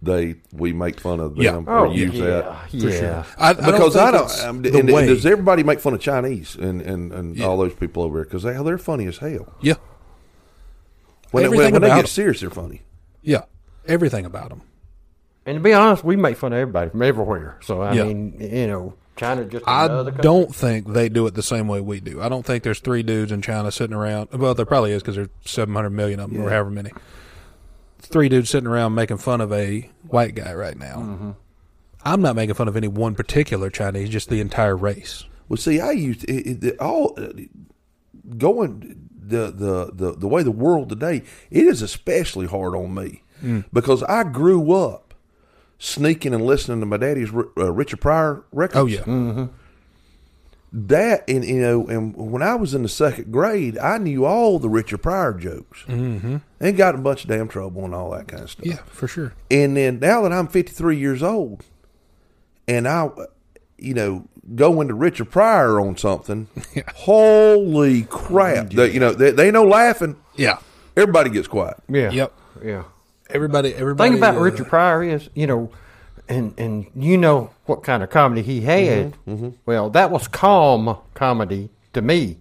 [0.02, 1.56] they we make fun of them Yeah.
[1.72, 2.74] or oh use yeah, that?
[2.74, 3.24] yeah.
[3.38, 4.40] I, I Because don't I don't.
[4.44, 7.46] um, and, and does everybody make fun of Chinese and and, and Yeah.
[7.46, 8.24] all those people over there?
[8.24, 9.54] Because they they're funny as hell.
[9.60, 9.74] yeah,
[11.30, 12.06] When, they- when, Everything when they about get them.
[12.08, 12.82] serious, they're funny.
[13.22, 13.42] yeah,
[13.86, 14.62] everything about them.
[15.46, 17.58] And to be honest, we make fun of everybody from everywhere.
[17.62, 18.04] So I Yeah.
[18.04, 20.22] mean, you know, China just I another country.
[20.22, 22.20] don't think they do it the same way we do.
[22.22, 24.28] I don't think there's three dudes in China sitting around.
[24.32, 26.90] Well, there probably is because there's 700 million of them or however many.
[28.02, 30.96] Three dudes sitting around making fun of a white guy right now.
[30.96, 31.30] Mm-hmm.
[32.04, 35.24] I'm not making fun of any one particular Chinese, just the entire race.
[35.48, 37.28] Well, see, I used it, it, it- all uh,
[38.36, 41.22] going the, the the the way the world today.
[41.50, 43.64] It is especially hard on me Mm.
[43.72, 45.14] because I grew up
[45.76, 48.76] sneaking and listening to my daddy's uh, Richard Pryor records.
[48.76, 49.02] Oh yeah,
[50.72, 54.58] that and you know, and when I was in the second grade, I knew all
[54.58, 56.38] the Richard Pryor jokes mm-hmm.
[56.60, 58.66] and got in a bunch of damn trouble and all that kind of stuff.
[58.66, 59.34] yeah, for sure.
[59.50, 61.64] And then now that I'm 53 years old,
[62.66, 63.10] and I,
[63.76, 66.48] you know, go into Richard Pryor on something,
[66.94, 68.70] holy crap!
[68.70, 70.16] They, you know, they, they know laughing.
[70.36, 70.58] Yeah,
[70.96, 71.76] Everybody gets quiet.
[71.88, 72.10] Yeah.
[72.10, 72.32] Yep.
[72.64, 72.84] Yeah.
[73.30, 73.74] everybody.
[73.74, 74.10] Everybody.
[74.10, 75.70] thing about uh, Richard Pryor is, you know,
[76.28, 79.14] and and you know what kind of comedy he had.
[79.26, 82.38] Mm-hmm, Well, that was calm comedy to me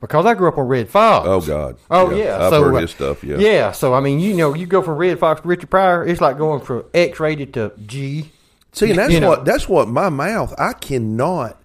[0.00, 1.26] because I grew up on Redd Foxx.
[1.28, 1.76] Oh God!
[1.90, 3.24] Oh yeah, I've so, heard uh, his stuff.
[3.24, 3.72] Yeah, yeah.
[3.72, 6.38] So I mean, you know, you go from Redd Foxx to Richard Pryor, it's like
[6.38, 8.30] going from X rated to G.
[8.72, 9.28] See, and that's You know.
[9.30, 10.54] what that's what my mouth.
[10.58, 11.56] I cannot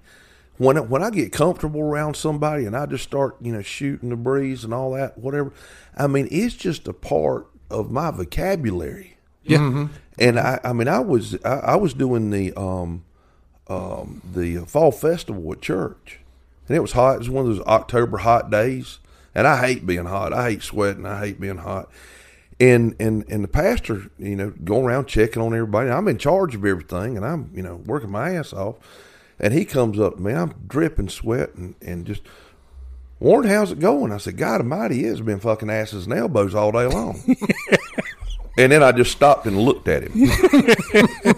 [0.57, 4.09] when it, when I get comfortable around somebody and I just start you know shooting
[4.09, 5.53] the breeze and all that whatever.
[5.95, 9.14] I mean, it's just a part of my vocabulary.
[9.45, 9.85] Yeah, Mm-hmm.
[10.17, 13.03] And I, I mean, I was I, I was doing the um,
[13.67, 16.19] um, the fall festival at church,
[16.67, 17.15] and it was hot.
[17.15, 18.99] It was one of those October hot days,
[19.33, 20.31] and I hate being hot.
[20.31, 21.05] I hate sweating.
[21.05, 21.89] I hate being hot.
[22.61, 25.89] And and and the pastor, you know, going around checking on everybody.
[25.89, 28.77] I'm in charge of everything, and I'm you know working my ass off.
[29.37, 30.31] And he comes up to me.
[30.31, 32.21] I'm dripping sweat and, and just
[33.19, 34.11] Warren, how's it going?
[34.11, 37.21] I said, God Almighty, it's been fucking asses and elbows all day long.
[38.57, 40.11] and then I just stopped and looked at him.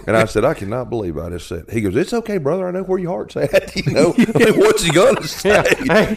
[0.07, 1.65] and I said, I cannot believe I just said.
[1.71, 2.67] He goes, It's okay, brother.
[2.67, 3.75] I know where your heart's at.
[3.87, 5.63] You know, I mean, what's he gonna say?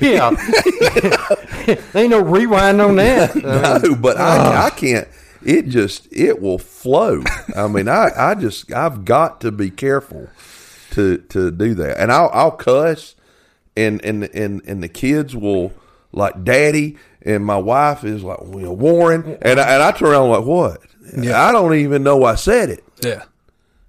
[0.00, 0.30] yeah.
[1.66, 3.36] there ain't no rewind on that.
[3.44, 5.06] Uh, no, but I, I can't.
[5.44, 7.22] It just it will flow.
[7.56, 10.28] I mean, I, I just I've got to be careful
[10.92, 13.14] to to do that, and I'll I'll cuss,
[13.76, 15.72] and and and and the kids will
[16.12, 20.30] like daddy, and my wife is like know, Warren, and I, and I turn around
[20.30, 20.80] like what?
[21.18, 22.84] I don't even know I said it.
[23.02, 23.24] yeah.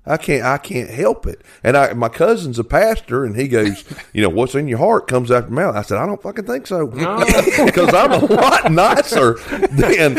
[0.03, 0.43] I can't.
[0.43, 1.43] I can't help it.
[1.63, 5.07] And I, my cousin's a pastor, and he goes, "You know, what's in your heart
[5.07, 8.71] comes out your mouth." I said, "I don't fucking think so, because I'm a lot
[8.71, 10.15] nicer than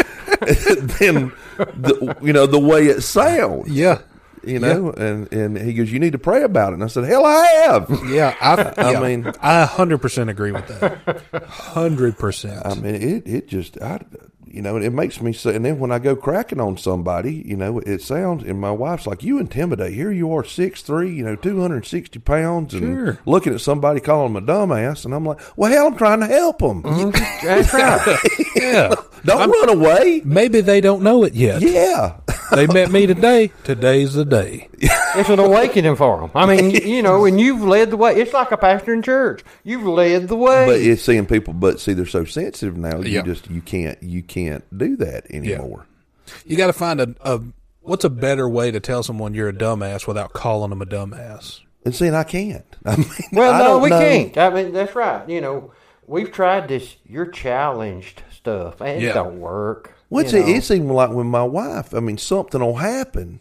[0.47, 4.03] than the, you know the way it sounds." Yeah.
[4.45, 7.03] You know, and and he goes, "You need to pray about it." And I said,
[7.05, 9.01] "Hell, I have." Yeah, I, I yeah.
[9.01, 11.45] mean- I hundred percent agree with that.
[11.49, 12.65] Hundred percent.
[12.65, 14.01] I mean, it it just I,
[14.47, 15.55] you know, it makes me say.
[15.55, 18.43] And then when I go cracking on somebody, you know, it sounds.
[18.45, 21.77] And my wife's like, "You intimidate." Here you are, six three, you know, two hundred
[21.77, 23.19] and sixty pounds, and Sure.
[23.27, 26.27] looking at somebody calling them a dumbass, and I'm like, "Well, hell, I'm trying to
[26.27, 26.83] help them.
[26.83, 27.47] Mm-hmm.
[27.47, 28.53] that's right.
[28.57, 31.63] Yeah, Don't run away." maybe they don't know it yet.
[31.63, 32.17] Yeah,
[32.53, 33.51] they met me today.
[33.65, 34.69] Today's the day.
[35.15, 36.31] It's an awakening for them.
[36.35, 38.15] I mean, you, you know, and you've led the way.
[38.15, 39.45] It's like a pastor in church.
[39.63, 40.65] You've led the way.
[40.65, 42.97] But it's seeing people, but see, they're so sensitive now.
[43.01, 43.23] You Yeah.
[43.23, 45.87] just you can't you can't do that anymore.
[46.27, 46.33] Yeah.
[46.47, 47.41] You got to find a, a
[47.81, 51.61] what's a better way to tell someone you're a dumbass without calling them a dumbass.
[51.85, 52.65] And seeing I can't.
[52.87, 53.99] I mean, well, I no, we know.
[53.99, 54.39] can't.
[54.39, 55.29] I mean, that's right.
[55.29, 55.73] You know,
[56.07, 56.97] we've tried this.
[57.05, 59.11] You're challenged stuff, and Yeah.
[59.11, 59.95] it don't work.
[60.09, 60.47] What's you it?
[60.47, 60.55] know.
[60.55, 61.93] It's even like when my wife.
[61.95, 63.41] I mean, something will happen,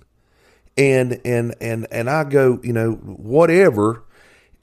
[0.77, 4.03] and and and and I go, you know, whatever,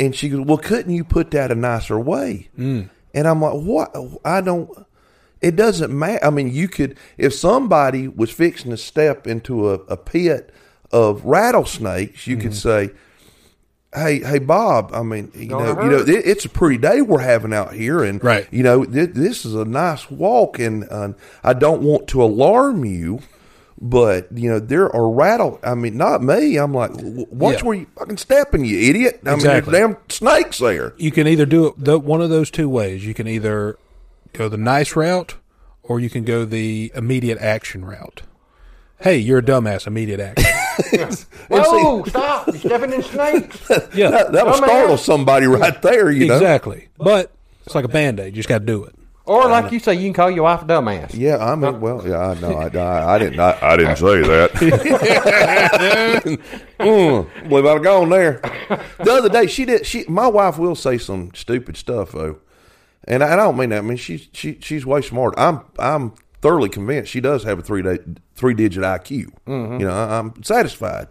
[0.01, 2.91] and she goes, "Well, couldn't you put that a nicer way?" Mm.
[3.15, 3.95] And I'm like, "What?
[4.25, 4.71] I don't."
[5.41, 6.25] It doesn't matter.
[6.25, 10.53] I mean, you could if somebody was fixing to step into a, a pit
[10.91, 12.91] of rattlesnakes, you could say.
[13.95, 14.91] Hey, hey, Bob.
[14.93, 18.05] I mean, you know, you know, it, it's a pretty day we're having out here,
[18.05, 18.47] and Right.
[18.51, 22.85] you know, th- this is a nice walk, and uh, I don't want to alarm
[22.85, 23.21] you,
[23.81, 25.59] but you know, there are rattle.
[25.63, 26.59] I mean, not me.
[26.59, 27.67] I'm like, watch Yeah.
[27.67, 29.23] where you fucking stepping, you idiot.
[29.25, 29.73] I Exactly.
[29.73, 30.93] mean, there's damn snakes there.
[30.99, 33.07] You can either do it the, one of those two ways.
[33.07, 33.79] You can either
[34.33, 35.37] go the nice route,
[35.83, 38.23] or you can go the immediate action route.
[39.01, 39.87] Hey, you're a dumbass.
[39.87, 40.45] Immediate action.
[41.49, 42.05] Whoa!
[42.05, 42.47] stop!
[42.49, 43.69] You're stepping in snakes.
[43.95, 44.57] Yeah, That, that'll Dumbass.
[44.57, 46.11] startle somebody right there.
[46.11, 46.35] You know.
[46.35, 46.89] exactly.
[46.99, 47.33] But
[47.67, 48.27] it's like a band aid.
[48.27, 48.95] You just got to do it.
[49.25, 51.11] Or like you say, you can call your wife a dumbass.
[51.13, 52.55] Yeah, I mean, well, yeah, I know.
[52.57, 53.39] I, I, I didn't.
[53.39, 54.51] I, I didn't say that.
[56.79, 58.41] mm, believe I'd have gone there.
[58.99, 59.85] The other day, she did.
[59.87, 62.39] She, my wife will say some stupid stuff though,
[63.05, 63.79] and I, don't mean that.
[63.79, 65.35] I mean, she's she, she's way smart.
[65.37, 67.99] I'm I'm thoroughly convinced she does have a three day
[68.35, 69.11] three digit IQ.
[69.47, 71.09] You know, I, I'm satisfied.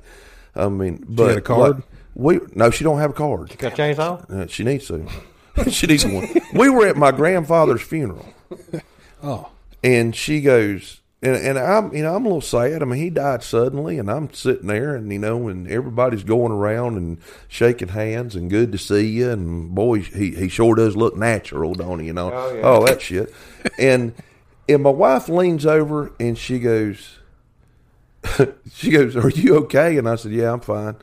[0.56, 1.76] I mean, but got a card?
[1.76, 1.84] like,
[2.16, 3.58] we no, she don't have a card.
[3.58, 4.30] Got chainsaw?
[4.30, 5.08] Uh, she needs to.
[5.70, 6.28] she needs one.
[6.54, 8.28] We were at my grandfather's funeral
[9.24, 9.50] Oh,
[9.84, 13.10] and she goes and, and i'm you know i'm a little sad i mean he
[13.10, 17.88] died suddenly and i'm sitting there and you know and everybody's going around and shaking
[17.88, 22.00] hands and good to see you and boy he, he sure does look natural don't
[22.00, 22.92] he you know Oh, yeah.
[22.92, 23.34] that shit
[23.80, 24.14] and
[24.70, 27.18] and my wife leans over and she goes
[28.74, 30.96] she goes are you okay and i said yeah i'm fine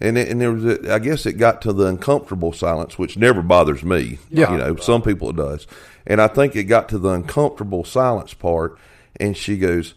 [0.00, 3.16] and it, and there was a, I guess it got to the uncomfortable silence, which
[3.16, 4.18] never bothers me.
[4.28, 4.50] Yeah.
[4.50, 5.68] you know, some people it does,
[6.04, 8.76] and I think it got to the uncomfortable silence part,
[9.20, 9.94] and she goes,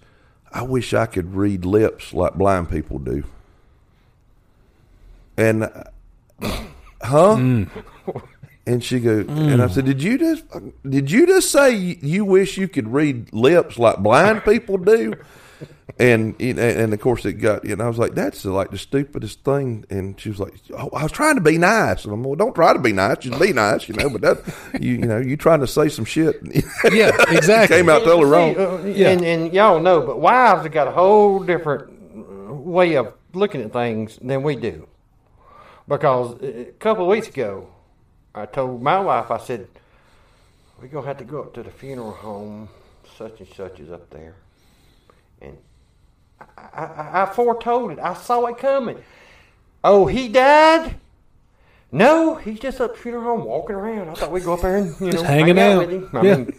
[0.51, 3.23] "I wish I could read lips like blind people do."
[5.38, 5.84] And, uh,
[7.01, 7.36] huh?
[8.65, 10.43] And she goes, and I said, "Did you just
[10.89, 15.13] did you just say you wish you could read lips like blind people do?"
[16.00, 19.84] And and of course it got, and I was like, "That's like the stupidest thing."
[19.89, 22.36] And she was like, oh, "I was trying to be nice." And I'm, like, "Well,
[22.36, 25.17] don't try to be nice, just be nice, you know." But that, you, you know,
[25.17, 26.36] you trying to say some shit,
[26.91, 27.78] yeah, exactly.
[27.78, 28.54] came out totally wrong.
[28.54, 29.10] See, uh, Yeah.
[29.10, 31.89] and, and y'all know, but wives have got a whole different
[32.65, 34.88] way of looking at things than we do.
[35.88, 37.70] Because a couple of weeks ago,
[38.36, 39.67] I told my wife, I said,
[40.82, 42.70] we're going to have to go up to the funeral home,
[43.17, 44.36] such and such is up there.
[45.41, 45.58] And
[46.39, 48.00] I, I, I foretold it.
[48.00, 48.97] I saw it coming.
[49.84, 50.95] Oh, he died?
[51.91, 54.10] No, he's just up at the funeral home walking around.
[54.10, 55.88] I thought we'd go up there and, you know, hanging hang out.
[55.88, 56.10] with him.
[56.13, 56.36] I Yeah.
[56.38, 56.54] mean,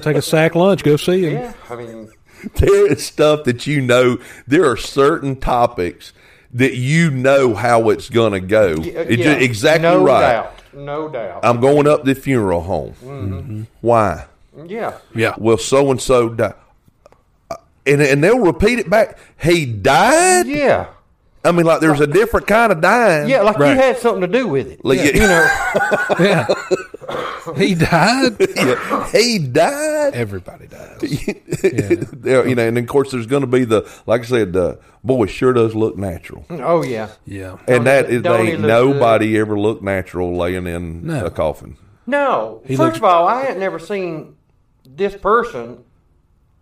[0.00, 0.82] Take a sack lunch.
[0.84, 1.32] Go see him.
[1.34, 2.10] yeah, I mean,
[2.56, 4.18] there is stuff that you know.
[4.46, 6.12] There are certain topics
[6.52, 8.74] that you know how it's going to go.
[8.76, 10.20] Yeah, It's yeah, exactly no right.
[10.32, 11.40] Doubt, no doubt.
[11.44, 12.94] I'm going up to the funeral home.
[13.02, 13.62] Mm-hmm.
[13.80, 14.26] Why?
[14.66, 14.98] yeah.
[15.14, 15.34] Yeah.
[15.38, 16.54] Well, so and so died.
[17.86, 19.18] And, and they'll repeat it back.
[19.40, 20.46] He died.
[20.46, 20.88] Yeah.
[21.44, 23.28] I mean, like there's a different kind of dying.
[23.28, 23.70] Yeah, like Right.
[23.70, 24.84] you had something to do with it.
[24.84, 25.48] Like, You know,
[26.18, 26.46] Yeah.
[27.56, 28.36] he died.
[28.56, 29.06] Yeah.
[29.12, 30.14] he died.
[30.14, 30.98] Everybody dies.
[32.12, 34.80] There- you know, and of course, there's going to be the like I said, the
[35.04, 37.10] boy sure does look natural, oh yeah.
[37.24, 37.58] Yeah.
[37.68, 41.26] and that is don't he ain't look nobody ever looked natural laying in No.
[41.26, 41.76] a coffin.
[42.08, 44.34] No, He first looks- of all, I had never seen
[44.84, 45.84] this person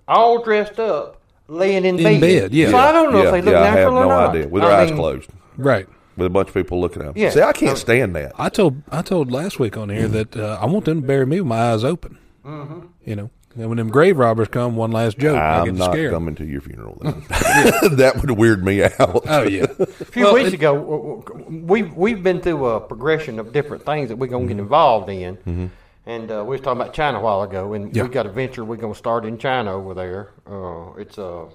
[0.08, 2.70] all dressed up laying in, In bed, yeah.
[2.70, 4.30] So I don't know yeah, if they look yeah, I have natural no or not.
[4.30, 5.86] idea with their I eyes mean, closed, Right.
[6.16, 7.14] with a bunch of people looking at them.
[7.16, 7.30] Yeah.
[7.30, 8.32] See, I can't stand that.
[8.38, 11.26] I told I told last week on here that uh, I want them to bury
[11.26, 12.18] me with my eyes open.
[12.44, 12.86] Mm-hmm.
[13.04, 15.92] You know, and when them grave robbers come, one last joke, I I'm get not
[15.92, 16.12] scared.
[16.12, 16.98] coming to your funeral.
[17.02, 17.12] Then.
[17.28, 18.92] that would weird me out.
[18.98, 22.80] Oh yeah, A few Well, weeks it- ago, w- w- we we've been through a
[22.80, 24.48] progression of different things that we're gonna Mm-hmm.
[24.56, 25.70] get involved in,
[26.06, 28.02] and uh, we was talking about China a while ago, and Yeah.
[28.04, 30.30] we got a venture we're gonna start in China over there.
[30.46, 31.46] Uh, it's a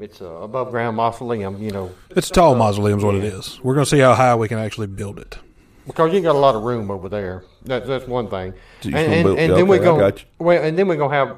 [0.00, 3.60] it's a above ground mausoleum, you know, it's a tall mausoleum is what it is.
[3.62, 5.38] We're going to see how high we can actually build it.
[5.86, 7.44] because you got a lot of room over there.
[7.64, 10.76] That's that's one thing, So and, and, build- and yeah, then we're gonna well, and
[10.78, 11.36] then we're gonna have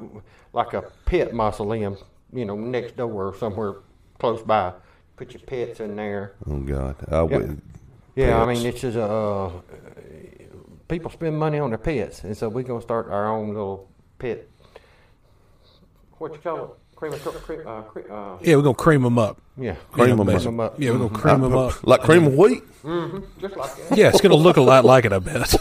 [0.55, 1.99] like a pit mausoleum
[2.33, 3.75] you know, next door or somewhere
[4.19, 4.73] close by.
[5.17, 6.33] Put your pets in there.
[6.47, 7.61] Oh God, I would.
[8.17, 8.59] Yeah, I Pets.
[8.59, 9.51] mean, it's just uh,
[10.89, 14.47] people spend money on their pets, and so we're gonna start our own little pet.
[16.19, 16.71] What you call it?
[16.97, 19.39] Cremator- cre- uh, cre- uh, Yeah, we're gonna cream them up.
[19.59, 20.47] yeah, Cream 'em Cream up.
[20.47, 20.75] 'em up.
[20.81, 21.87] Yeah, we're gonna cream them up.
[21.87, 22.63] like cream of wheat.
[23.39, 23.99] Just like that.
[23.99, 25.13] Yeah, it's gonna look a lot like it.
[25.13, 25.55] I bet.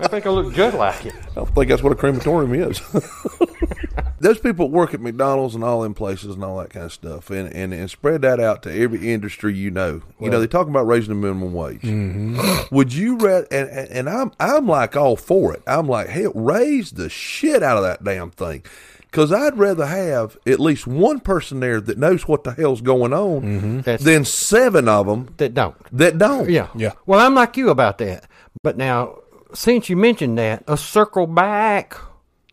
[0.00, 1.14] I think I look just like it.
[1.36, 2.80] I think that's what a crematorium is.
[4.20, 7.30] Those people work at McDonald's and all in places and all that kind of stuff,
[7.30, 10.02] and, and, and spread that out to every industry you know.
[10.20, 11.80] You know, they talk about raising the minimum wage.
[11.80, 12.38] Mm-hmm.
[12.74, 13.46] Would you read?
[13.50, 15.62] And, and and I'm I'm like all for it.
[15.66, 18.62] I'm like, hell, raise the shit out of that damn thing,
[19.02, 23.14] because I'd rather have at least one person there that knows what the hell's going
[23.14, 23.76] on mm-hmm.
[23.80, 25.76] That's- than seven of them That don't.
[25.96, 26.50] that don't.
[26.50, 26.68] Yeah.
[26.74, 26.92] Yeah.
[27.06, 28.28] Well, I'm like you about that.
[28.62, 29.16] But now,
[29.54, 31.96] since you mentioned that, a circle back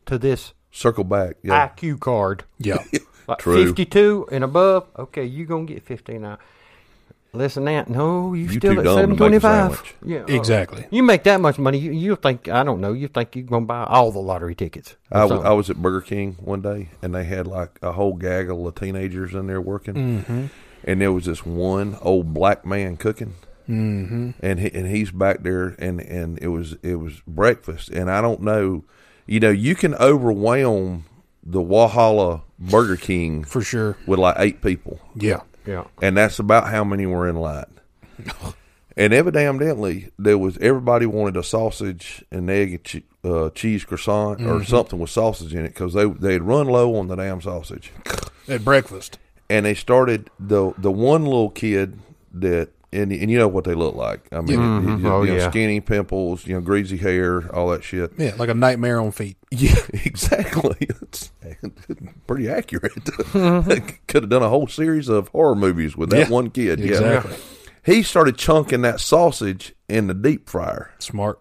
[0.06, 1.38] to this Circle back.
[1.44, 1.70] Yeah.
[1.70, 2.44] IQ card.
[2.60, 2.84] Yeah,
[3.28, 3.66] Like True.
[3.66, 6.38] 52 and above, okay, you're going to get 15 now.
[7.34, 9.42] Less than that, no, you, You still at dumb to make a 725.
[9.76, 9.96] sandwich.
[10.06, 10.86] Yeah, uh, exactly.
[10.92, 13.63] You make that much money, you, you think, I don't know, you think you're going
[13.63, 14.96] to buy all the lottery tickets.
[15.12, 15.52] or I, w- something.
[15.52, 18.76] I was at Burger King one day, and they had like a whole gaggle of
[18.76, 20.46] teenagers in there working, Mm-hmm.
[20.86, 23.34] and there was this one old black man cooking,
[23.68, 24.32] mm-hmm.
[24.42, 28.22] and he, and he's back there, and and it was it was breakfast, and I
[28.22, 28.86] don't know,
[29.28, 31.06] you know, you can overwhelm
[31.44, 33.98] the Walhalla Burger King For sure.
[34.08, 35.42] with like eight people, Yeah.
[35.66, 35.86] yeah.
[36.02, 37.66] and that's about how many were in line.
[39.00, 44.42] And evidently, there was everybody wanted a sausage and egg and che- uh, cheese croissant
[44.42, 47.40] or something with sausage in it because they they had run low on the damn
[47.40, 47.92] sausage,
[48.48, 49.20] At breakfast.
[49.52, 52.00] and they started the the one little kid
[52.34, 54.28] that and and you know what they look like.
[54.32, 55.50] I mean, it- it- Oh, you know, yeah.
[55.50, 58.12] skinny pimples, you know, greasy hair, all that shit.
[58.17, 59.38] Yeah, like a nightmare on feet.
[59.52, 60.76] Yeah, exactly.
[60.80, 61.32] It's
[62.28, 62.93] pretty accurate.
[63.32, 66.80] Could have done a whole series of horror movies with that Yeah, one kid.
[66.80, 67.26] Yeah.
[67.86, 71.39] He started chunking that sausage in the deep fryer, Smart.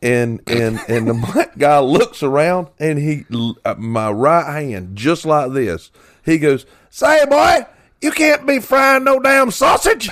[0.00, 3.24] and and and the black guy looks around, and he
[3.64, 5.90] uh, my right hand just like this.
[6.24, 7.66] He goes, "Say, boy,
[8.00, 10.08] you can't be frying no damn sausage.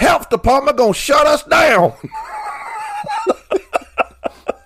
[0.00, 1.92] Health department gonna shut us down."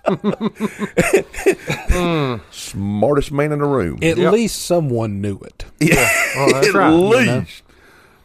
[2.50, 3.98] Smartest man in the room.
[4.02, 4.32] At Yep.
[4.32, 5.64] least someone knew it.
[5.80, 5.94] Yeah,
[6.50, 7.62] that's at right, you least.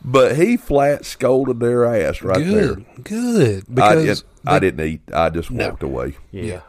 [0.04, 2.76] But he flat scolded their ass right there.
[2.76, 2.86] Good.
[3.04, 3.63] Good.
[3.80, 5.02] I, Because did, I didn't eat.
[5.13, 6.15] I just walked away.
[6.32, 6.62] Yeah.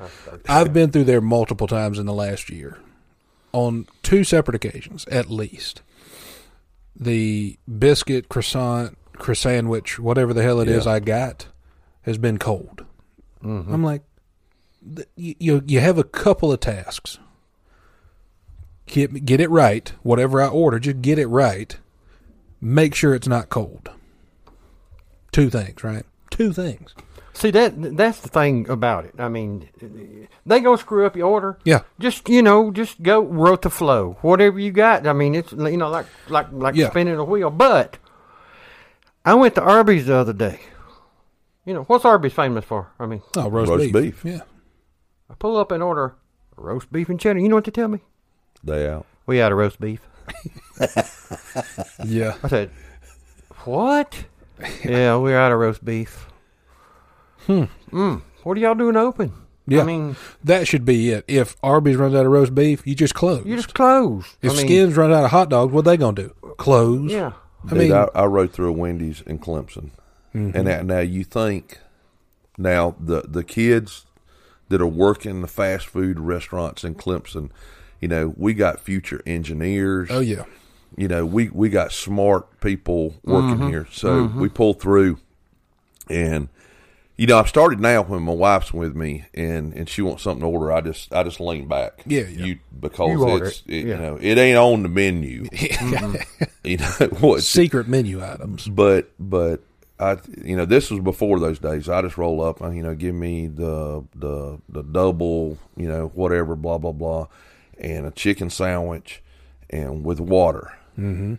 [0.49, 2.79] I've been through there multiple times in the last year
[3.53, 5.83] on two separate occasions, at least.
[6.99, 10.93] The biscuit, croissant, croissantwich, whatever the hell it is Yeah.
[10.93, 11.47] I got,
[12.03, 12.85] has been cold.
[13.45, 13.73] Mm-hmm.
[13.73, 14.03] I'm like,
[14.97, 17.19] th- you, you you have a couple of tasks.
[18.87, 19.93] Get get it right.
[20.03, 21.77] Whatever I order, just get it right.
[22.61, 23.91] Make sure it's not cold.
[25.33, 26.05] Two things, right?
[26.31, 26.95] Two things.
[27.33, 29.15] See that that's the thing about it.
[29.19, 29.69] I mean,
[30.45, 31.59] they gonna screw up your order.
[31.65, 31.83] Yeah.
[32.01, 34.19] Just you know, just go with the flow.
[34.23, 35.07] Whatever you got.
[35.07, 36.91] I mean, it's you know like like like Yeah.
[36.91, 37.49] spinning a wheel.
[37.51, 37.97] But
[39.25, 40.61] I went to Arby's the other day.
[41.67, 42.91] You know what's Arby's famous for?
[42.99, 44.23] I mean, Oh, roast, Roast beef.
[44.23, 44.25] beef.
[44.25, 44.41] Yeah.
[45.31, 46.15] I pull up and order
[46.57, 47.39] roast beef and cheddar.
[47.39, 48.01] You know what they tell me?
[48.65, 49.07] They out.
[49.27, 50.01] We out of roast beef.
[52.05, 52.37] Yeah.
[52.43, 52.71] I said,
[53.65, 54.25] "What?
[54.85, 56.27] yeah, we're out of roast beef."
[57.47, 57.65] Hmm.
[57.91, 58.23] Mm.
[58.43, 59.33] What are y'all doing open?
[59.67, 59.83] Yeah.
[59.83, 61.25] I mean, That should be it.
[61.29, 63.45] If Arby's runs out of roast beef, you just close.
[63.47, 64.37] you just close.
[64.43, 66.35] if I mean, Skins run out of hot dogs, what they gonna do?
[66.59, 67.11] Close.
[67.11, 67.33] yeah.
[67.65, 69.91] I Dude, mean, I, I rode through a Wendy's in Clemson,
[70.33, 70.65] and mm-hmm.
[70.65, 71.79] that, now you think
[72.57, 74.07] now the the kids
[74.69, 77.51] that are working the fast food restaurants in Clemson,
[78.01, 80.09] you know, we got future engineers.
[80.11, 80.45] oh yeah,
[80.97, 83.69] you know, we we got smart people working mm-hmm.
[83.69, 84.41] here, so mm-hmm.
[84.41, 85.19] we pull through,
[86.09, 86.49] and
[87.21, 90.41] you know, I've started now when my wife's with me and and she wants something
[90.41, 90.73] to order.
[90.73, 92.47] I just I just lean back, Yeah, yeah.
[92.47, 93.95] you because You it's it, it, yeah.
[93.95, 95.47] you know it ain't on the menu,
[96.65, 96.87] you know
[97.21, 97.43] what?
[97.43, 98.69] secret menu items.
[98.69, 99.61] But but
[99.99, 101.91] I you know this was before those days.
[101.91, 106.11] I just roll up, and, you know, give me the the the double, you know,
[106.15, 107.27] whatever, blah blah blah,
[107.77, 109.23] and a chicken sandwich,
[109.69, 110.73] and with water.
[110.99, 111.35] Mm-hmm.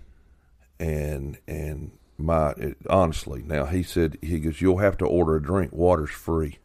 [0.79, 1.91] And and
[2.22, 2.53] my
[2.89, 5.72] honestly, now he said he goes, you'll have to order a drink.
[5.74, 6.59] Water's free.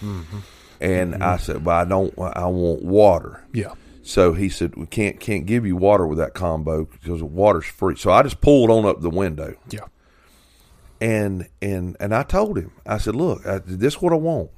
[0.00, 0.38] Mm-hmm.
[0.80, 1.44] And I mm-hmm.
[1.44, 2.12] said, but I don't.
[2.18, 3.44] I want water.
[3.52, 7.64] Yeah, So he said, "We can't can't give you water with that combo because water's
[7.64, 9.86] free." So I just pulled on up the window, yeah,
[11.00, 14.50] and and and I told him, I said, "Look, I, this is what I want.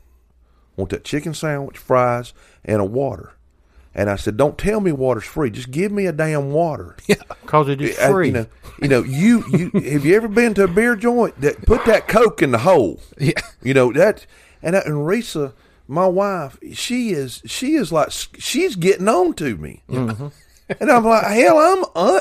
[0.77, 3.36] I want that chicken sandwich, fries, and a water."
[3.99, 5.49] And I said, "Don't tell me water's free.
[5.51, 6.97] Just give me a damn water."
[7.43, 8.27] Because it is free.
[8.27, 8.47] you know,
[8.83, 12.07] you know, you you have you ever been to a beer joint that put that
[12.09, 13.01] coke in the hole?
[13.19, 13.33] Yeah.
[13.63, 14.27] You know that,
[14.63, 15.53] and that, and Risa,
[15.89, 20.27] my wife, she is she is like she's getting on to me, Mm-hmm.
[20.81, 22.21] and I'm like, hell, I'm uh,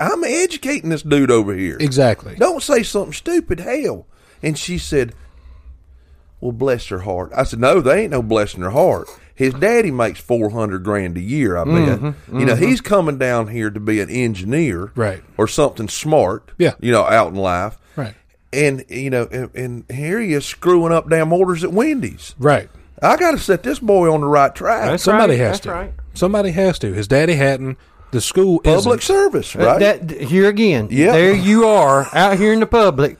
[0.00, 1.76] I'm educating this dude over here.
[1.80, 2.34] Exactly.
[2.36, 4.06] Don't say something stupid, hell.
[4.42, 5.14] And she said,
[6.40, 9.08] "Well, bless her heart." I said, "No, they ain't no blessing her heart.
[9.38, 11.56] His daddy makes four hundred grand a year.
[11.56, 12.14] I bet.
[12.32, 15.22] You know, he's coming down here to be an engineer, Right.
[15.36, 16.50] or something smart.
[16.58, 16.74] Yeah.
[16.80, 18.14] you know, out in life, Right.
[18.52, 22.34] And you know, and, and here he is screwing up damn orders at Wendy's.
[22.38, 22.68] Right.
[23.00, 24.86] I got to set this boy on the right track.
[24.90, 25.70] That's Somebody right, has that's to.
[25.70, 25.92] right.
[26.14, 26.92] Somebody has to.
[26.92, 27.78] His daddy hadn't.
[28.10, 29.02] The school Public isn't.
[29.02, 29.78] service, Uh, right?
[29.78, 30.88] That here again.
[30.90, 31.12] Yeah.
[31.12, 33.18] There you are out here in the public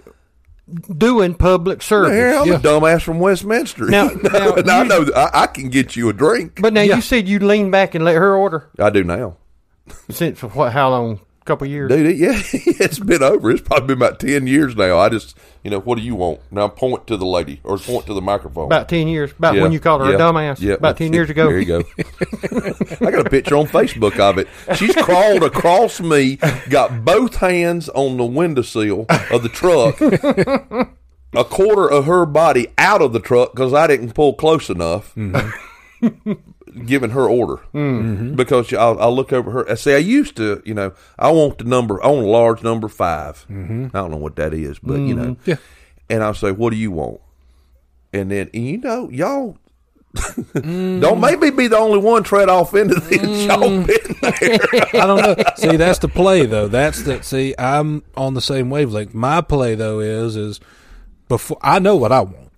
[0.97, 2.13] doing public service.
[2.13, 2.55] Here, I'm Yeah.
[2.55, 3.87] a dumbass from Westminster.
[3.87, 6.61] Now- You now, and I know that I, I can get you a drink.
[6.61, 9.37] But now you said you lean back and let her order I do now.
[10.11, 10.73] since what?
[10.73, 11.21] How long?
[11.49, 11.89] Couple years.
[11.91, 13.51] Dude, it, yeah, it's been over.
[13.51, 14.99] It's probably been about 10 years now.
[14.99, 16.41] I just, you know, what do you want?
[16.53, 18.67] Now point to the lady or point to the microphone.
[18.67, 19.33] About ten years.
[19.33, 20.61] About Yeah, when you called her yeah, a dumbass.
[20.61, 20.75] yeah.
[20.75, 21.49] About ten years ago.
[21.49, 21.83] There you go.
[23.07, 24.49] I got a picture on Facebook of it.
[24.77, 26.37] She's crawled across me,
[26.71, 30.01] got both hands on the windowsill of the truck,
[31.35, 35.15] a quarter of her body out of the truck because I didn't pull close enough.
[35.15, 36.33] Mm-hmm.
[36.87, 38.35] Giving her order mm-hmm.
[38.35, 39.71] because I'll, I'll look over her.
[39.71, 42.63] I say I used to, you know, I want the number, I want a large
[42.63, 43.87] number 5 mm-hmm.
[43.95, 45.51] I don't know what that is, but you know, mm-hmm.
[45.51, 45.57] Yeah.
[46.09, 47.21] and I'll say, "What do you want?"
[48.13, 49.59] And then you know, y'all
[50.15, 51.01] mm.
[51.01, 53.19] don't maybe be the only one tread off into this.
[53.19, 53.47] Mm.
[53.49, 55.03] Y'all been there.
[55.03, 55.45] I don't know.
[55.57, 56.69] See, that's the play though.
[56.69, 57.55] That's the see.
[57.59, 59.15] I'm on the same wavelength.
[59.15, 60.61] My play though is is
[61.29, 62.51] before I know what I want.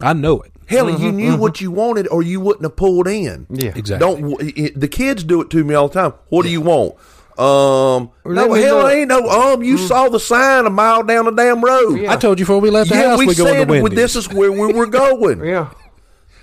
[0.00, 0.52] I know it.
[0.66, 3.46] Hell, you knew what you wanted, or you wouldn't have pulled in.
[3.50, 3.72] Yeah.
[3.74, 3.98] Exactly.
[4.20, 6.12] Don't it, the kids do it to me all the time?
[6.28, 6.94] What do you want?
[7.38, 8.92] Um, Let no, hell, look.
[8.92, 9.62] ain't no um.
[9.62, 11.96] You saw the sign a mile down the damn road.
[12.00, 12.12] Yeah.
[12.12, 13.82] I told you before we left the Yeah, house we we, go said into well,
[13.82, 13.98] Wendy's.
[13.98, 15.40] this is where we were going.
[15.44, 15.70] Yeah.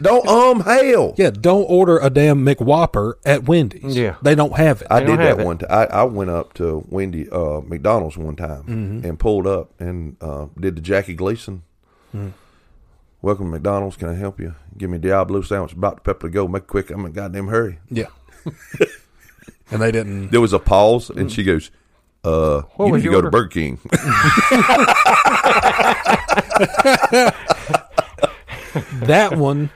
[0.02, 1.14] Don't um hell.
[1.18, 3.96] yeah, don't order a damn McWhopper at Wendy's.
[3.96, 4.16] Yeah.
[4.24, 4.88] they don't have it.
[4.90, 5.46] I They did that it.
[5.46, 5.70] one time.
[5.72, 9.06] I, I went up to Wendy uh, McDonald's one time Mm-hmm.
[9.08, 11.62] and pulled up and uh, did the Jackie Gleason.
[12.16, 12.34] Mm.
[13.24, 13.96] Welcome to McDonald's.
[13.96, 14.54] Can I help you?
[14.78, 15.72] Give me a Diablo sandwich.
[15.72, 16.46] About to pepper to go.
[16.48, 16.90] Make it quick.
[16.92, 17.80] I'm in a goddamn hurry.
[17.90, 18.08] yeah,
[19.72, 20.30] and they didn't.
[20.32, 21.72] There was a pause, and she goes,
[22.26, 23.32] "Uh, What you was need to your go to order?
[23.32, 23.80] Burger King."
[29.06, 29.70] That one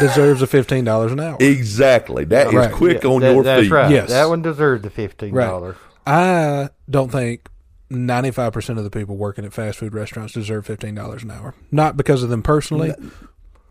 [0.00, 1.36] deserves a fifteen dollars an hour.
[1.40, 2.24] exactly.
[2.24, 2.72] That is Right.
[2.72, 3.70] quick Yeah, on that- your that's feet.
[3.72, 3.90] right.
[3.90, 4.08] Yes.
[4.10, 5.46] That one deserved the fifteen Right.
[5.46, 5.76] dollars.
[6.06, 7.48] I don't think
[7.90, 11.30] ninety five percent of the people working at fast food restaurants deserve fifteen dollars an
[11.30, 11.54] hour.
[11.70, 12.94] Not because of them personally,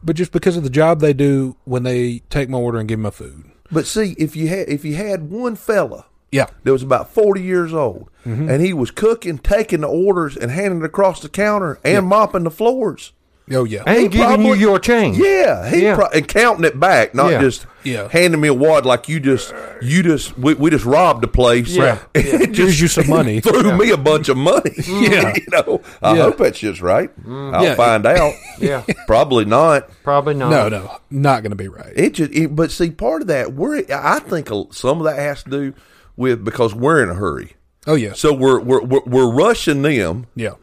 [0.03, 2.99] but just because of the job they do when they take my order and give
[2.99, 3.51] me my food.
[3.71, 7.41] But see, if you had if you had one fella Yeah, that was about 40
[7.41, 8.49] years old Mm-hmm.
[8.49, 12.43] and he was cooking, taking the orders, and handing it across the counter and mopping
[12.43, 13.13] the floors.
[13.51, 15.17] Oh yeah, And He giving you your change.
[15.17, 15.95] Yeah, he Yeah.
[15.95, 17.41] Pro- and counting it back, not Yeah.
[17.41, 18.07] just Yeah.
[18.11, 21.69] handing me a wad like you just you just we, we just robbed the place.
[21.69, 21.99] Yeah.
[22.15, 23.39] and Here's you some money.
[23.41, 24.71] Threw me a bunch of money.
[24.87, 25.09] Mm.
[25.11, 25.33] Yeah.
[25.35, 25.81] you know.
[26.01, 26.23] I Yeah.
[26.23, 27.09] hope that shit's right.
[27.25, 27.53] Mm.
[27.53, 27.75] I'll Yeah.
[27.75, 28.33] find out.
[28.59, 28.83] Yeah.
[29.05, 29.89] Probably not.
[30.03, 30.49] Probably not.
[30.49, 31.93] no, no, not going to be right.
[31.95, 35.43] It just, it, but see, part of that, we're, I think some of that has
[35.43, 35.73] to do
[36.15, 37.53] with because we're in a hurry.
[37.85, 40.55] Oh yeah, So we're we're we're, we're rushing them, yeah,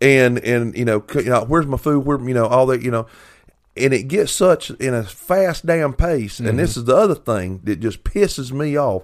[0.00, 2.04] and and you know, you know, where's my food?
[2.04, 3.06] Where you know all that you know,
[3.76, 6.38] and it gets such in a fast damn pace.
[6.38, 6.56] And mm-hmm.
[6.58, 9.02] this is the other thing that just pisses me off.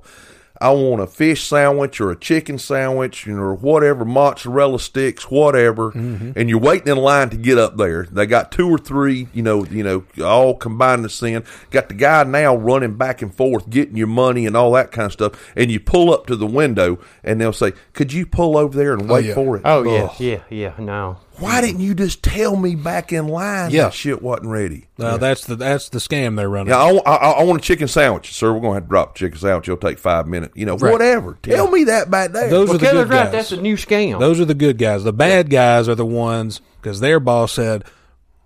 [0.60, 5.30] I want a fish sandwich or a chicken sandwich, you know, or whatever, mozzarella sticks,
[5.30, 6.32] whatever, mm-hmm.
[6.36, 8.04] and you're waiting in line to get up there.
[8.04, 11.44] They got two or three, you know, you know, all combined to sin.
[11.70, 15.06] Got the guy now running back and forth, getting your money and all that kind
[15.06, 15.52] of stuff.
[15.56, 18.92] And you pull up to the window, and they'll say, "Could you pull over there
[18.92, 19.34] and oh, wait yeah.
[19.34, 20.74] for it?" Oh yeah, yeah, yeah.
[20.78, 21.18] No.
[21.38, 23.84] Why didn't you just tell me back in line Yeah.
[23.84, 24.86] that shit wasn't ready?
[24.98, 26.70] Uh, that's the that's the scam they're running.
[26.72, 28.52] Yeah, I, I, I want a chicken sandwich, sir.
[28.52, 29.68] We're going to have to drop the chicken sandwich.
[29.68, 30.54] It'll take five minutes.
[30.56, 30.92] You know, Right.
[30.92, 31.38] whatever.
[31.42, 32.48] Tell me that back there.
[32.48, 33.24] Those Well, are the Keller's good right.
[33.24, 33.32] guys.
[33.32, 34.18] That's a new scam.
[34.18, 35.04] Those are the good guys.
[35.04, 37.84] The bad guys are the ones because their boss said,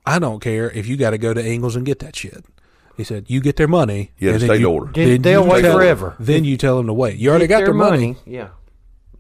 [0.04, 2.44] "I don't care if you got to go to Ingles and get that shit."
[2.96, 4.10] He said, "You get their money.
[4.18, 4.92] Yeah, and then take you- order.
[4.92, 6.16] Then you they'll wait tell- forever.
[6.18, 7.18] Then you tell them to wait.
[7.18, 8.48] You already Get got their money, Yeah.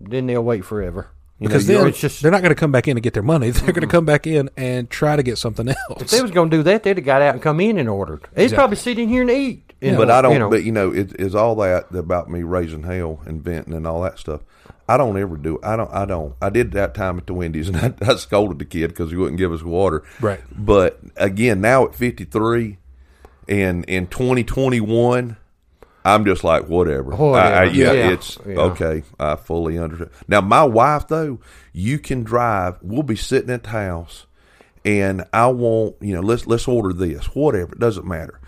[0.00, 1.08] Then they'll wait forever.
[1.40, 3.14] You because you're- then it's just they're not going to come back in and get
[3.14, 3.50] their money.
[3.50, 6.02] They're going to come back in and try to get something else.
[6.02, 7.88] if they was going to do that, they'd have got out and come in and
[7.88, 8.20] ordered.
[8.34, 8.56] They'd Exactly.
[8.56, 9.72] probably sit in here and eat.
[9.80, 10.34] you but I don't.
[10.34, 10.50] You know.
[10.50, 14.02] but you know, it is all that about me raising hell and venting and all
[14.02, 14.42] that stuff.
[14.86, 15.58] I don't ever do.
[15.62, 15.90] I don't.
[15.92, 16.34] I don't.
[16.42, 19.16] I did that time at the Wendy's, and I, I scolded the kid because he
[19.16, 20.02] wouldn't give us water.
[20.20, 20.40] Right.
[20.54, 22.76] But again, now at fifty three,
[23.48, 25.36] and in twenty twenty one,
[26.04, 27.10] I'm just like whatever.
[27.14, 27.36] Whatever.
[27.54, 28.10] I, I, yeah, Yeah.
[28.12, 28.54] it's Yeah.
[28.60, 29.02] okay.
[29.18, 30.10] I fully understand.
[30.28, 31.40] Now, my wife though,
[31.72, 32.76] you can drive.
[32.82, 34.26] We'll be sitting at the house,
[34.84, 37.72] and I want you know let's let's order this whatever.
[37.72, 38.40] It doesn't matter,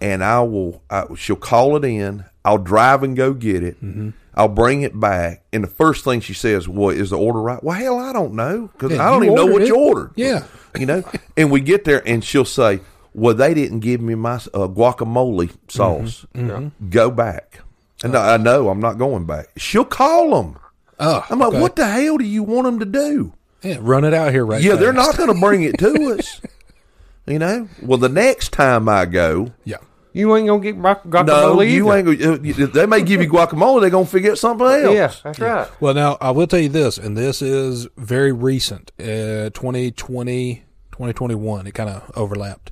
[0.00, 0.82] and I will.
[0.90, 2.24] I, she'll call it in.
[2.44, 3.82] I'll drive and go get it.
[3.82, 4.10] Mm-hmm.
[4.36, 7.62] I'll bring it back, and the first thing she says, "What is the order right?"
[7.62, 9.68] Well, hell, I don't know because Yeah, I don't even know what it.
[9.68, 10.10] you ordered.
[10.16, 10.44] Yeah.
[10.78, 11.04] you know.
[11.36, 12.80] And we get there, and she'll say,
[13.14, 16.26] "Well, they didn't give me my uh, guacamole sauce.
[16.34, 16.88] Mm-hmm.
[16.90, 17.60] Go back."
[18.02, 19.48] And I I know I'm not going back.
[19.56, 20.58] She'll call them.
[21.00, 21.60] Oh, I'm like, okay.
[21.60, 24.62] "What the hell do you want them to do?" Yeah, run it out here right.
[24.62, 26.40] Yeah, they're not going to bring it to us.
[27.26, 27.68] You know.
[27.82, 29.78] Well, the next time I go, Yeah.
[30.12, 32.10] You ain't gonna get guacamole no, you either.
[32.10, 32.20] ain't.
[32.20, 33.80] Gonna, uh, they may give you guacamole.
[33.80, 34.94] They're going to figure out something else.
[34.94, 35.68] Yeah, that's right.
[35.80, 40.62] Well, now I will tell you this, and this is very recent, uh, 2020,
[40.92, 41.66] 2021.
[41.66, 42.70] It kind of overlapped.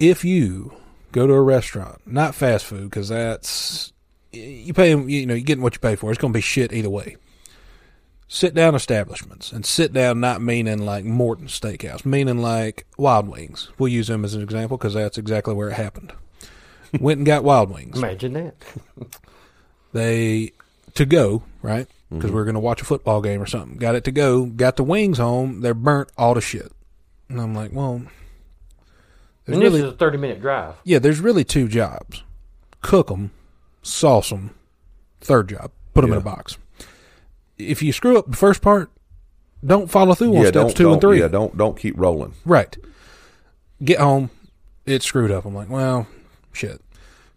[0.00, 0.72] If you
[1.12, 3.92] go to a restaurant, not fast food, because that's
[4.32, 6.10] you pay, you know, you getting what you pay for.
[6.10, 7.16] It's going to be shit either way.
[8.28, 13.70] Sit down establishments, and sit down not meaning like Morton Steakhouse, meaning like Wild Wings.
[13.76, 16.12] We'll use them as an example because that's exactly where it happened.
[17.00, 18.54] Went and got Wild Wings Imagine that.
[19.92, 20.52] they
[20.94, 22.16] to go right mm-hmm.
[22.16, 23.78] because we are going to watch a football game or something.
[23.78, 24.46] Got it to go.
[24.46, 25.60] Got the wings home.
[25.60, 26.72] They're burnt all to shit.
[27.28, 28.02] And I'm like, well,
[29.50, 30.74] there's And really is a thirty minute drive.
[30.84, 30.98] yeah.
[30.98, 32.22] There's really two jobs:
[32.82, 33.30] cook them,
[33.82, 34.54] sauce them.
[35.20, 36.56] Third job, put them in a box.
[37.58, 38.90] If you screw up the first part,
[39.64, 41.20] don't follow through on Yeah, steps don't, 2 and three.
[41.20, 42.34] Yeah, don't don't keep rolling.
[42.46, 42.74] Right.
[43.84, 44.30] Get home.
[44.86, 45.44] It's screwed up.
[45.44, 46.06] I'm like, well,
[46.52, 46.80] shit.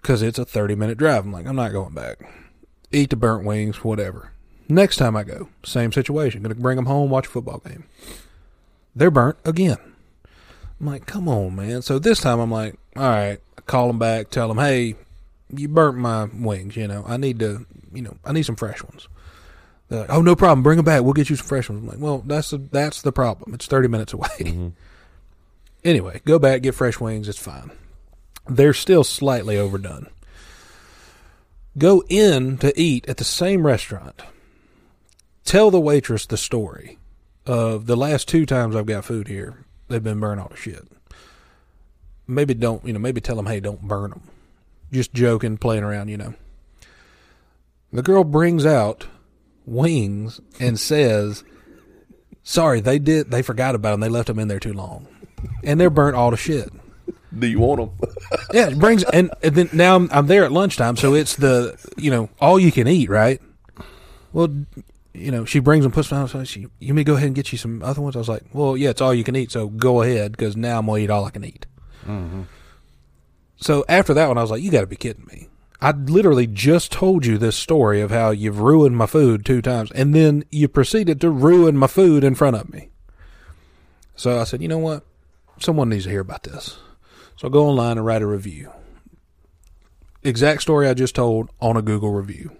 [0.01, 1.25] Because it's a 30 minute drive.
[1.25, 2.19] I'm like, I'm not going back.
[2.91, 4.31] Eat the burnt wings, whatever.
[4.69, 6.41] Next time I go, same situation.
[6.41, 7.83] Going to bring them home, watch a football game.
[8.95, 9.77] They're burnt again.
[10.79, 11.81] I'm like, come on, man.
[11.81, 14.95] So this time I'm like, all right, I call them back, tell them, hey,
[15.49, 16.75] you burnt my wings.
[16.75, 19.07] You know, I need to, you know, I need some fresh ones.
[19.89, 20.63] They're like, oh, no problem.
[20.63, 21.03] Bring them back.
[21.03, 21.81] We'll get you some fresh ones.
[21.81, 23.53] I'm like, well, that's the, that's the problem.
[23.53, 24.27] It's 30 minutes away.
[24.39, 24.67] Mm-hmm.
[25.85, 27.27] Anyway, go back, get fresh wings.
[27.27, 27.69] It's fine.
[28.47, 30.07] They're still slightly overdone.
[31.77, 34.21] Go in to eat at the same restaurant.
[35.43, 36.99] Tell the waitress the story
[37.45, 39.65] of the last two times I've got food here.
[39.93, 40.87] They've been burned all to shit.
[42.25, 44.23] Maybe don't, you know, maybe tell them, hey, don't burn them.
[44.91, 46.33] Just joking, playing around, you know.
[47.91, 49.05] The girl brings out
[49.67, 51.43] wings and says,
[52.41, 53.99] sorry, they did, they forgot about them.
[53.99, 55.05] They left them in there too long.
[55.63, 56.71] And they're burnt all to shit.
[57.37, 58.09] Do you want them?
[58.51, 61.77] Yeah, it brings and, and then now I'm, I'm there at lunchtime, so it's the
[61.97, 63.39] you know all you can eat, right?
[64.31, 64.65] Well,
[65.13, 66.27] you know she brings them, puts them.
[66.27, 68.15] So she, you may go ahead and get you some other ones.
[68.15, 70.79] I was like, well, yeah, it's all you can eat, so go ahead because now
[70.79, 71.65] I'm gonna eat all I can eat.
[72.05, 72.43] Mm-hmm.
[73.57, 75.47] So after that one, I was like, you got to be kidding me.
[75.79, 79.91] I literally just told you this story of how you've ruined my food two times,
[79.91, 82.89] and then you proceeded to ruin my food in front of me.
[84.15, 85.05] So I said, you know what?
[85.59, 86.77] Someone needs to hear about this.
[87.35, 88.71] So I go online and write a review.
[90.23, 92.55] Exact story I just told on a Google review.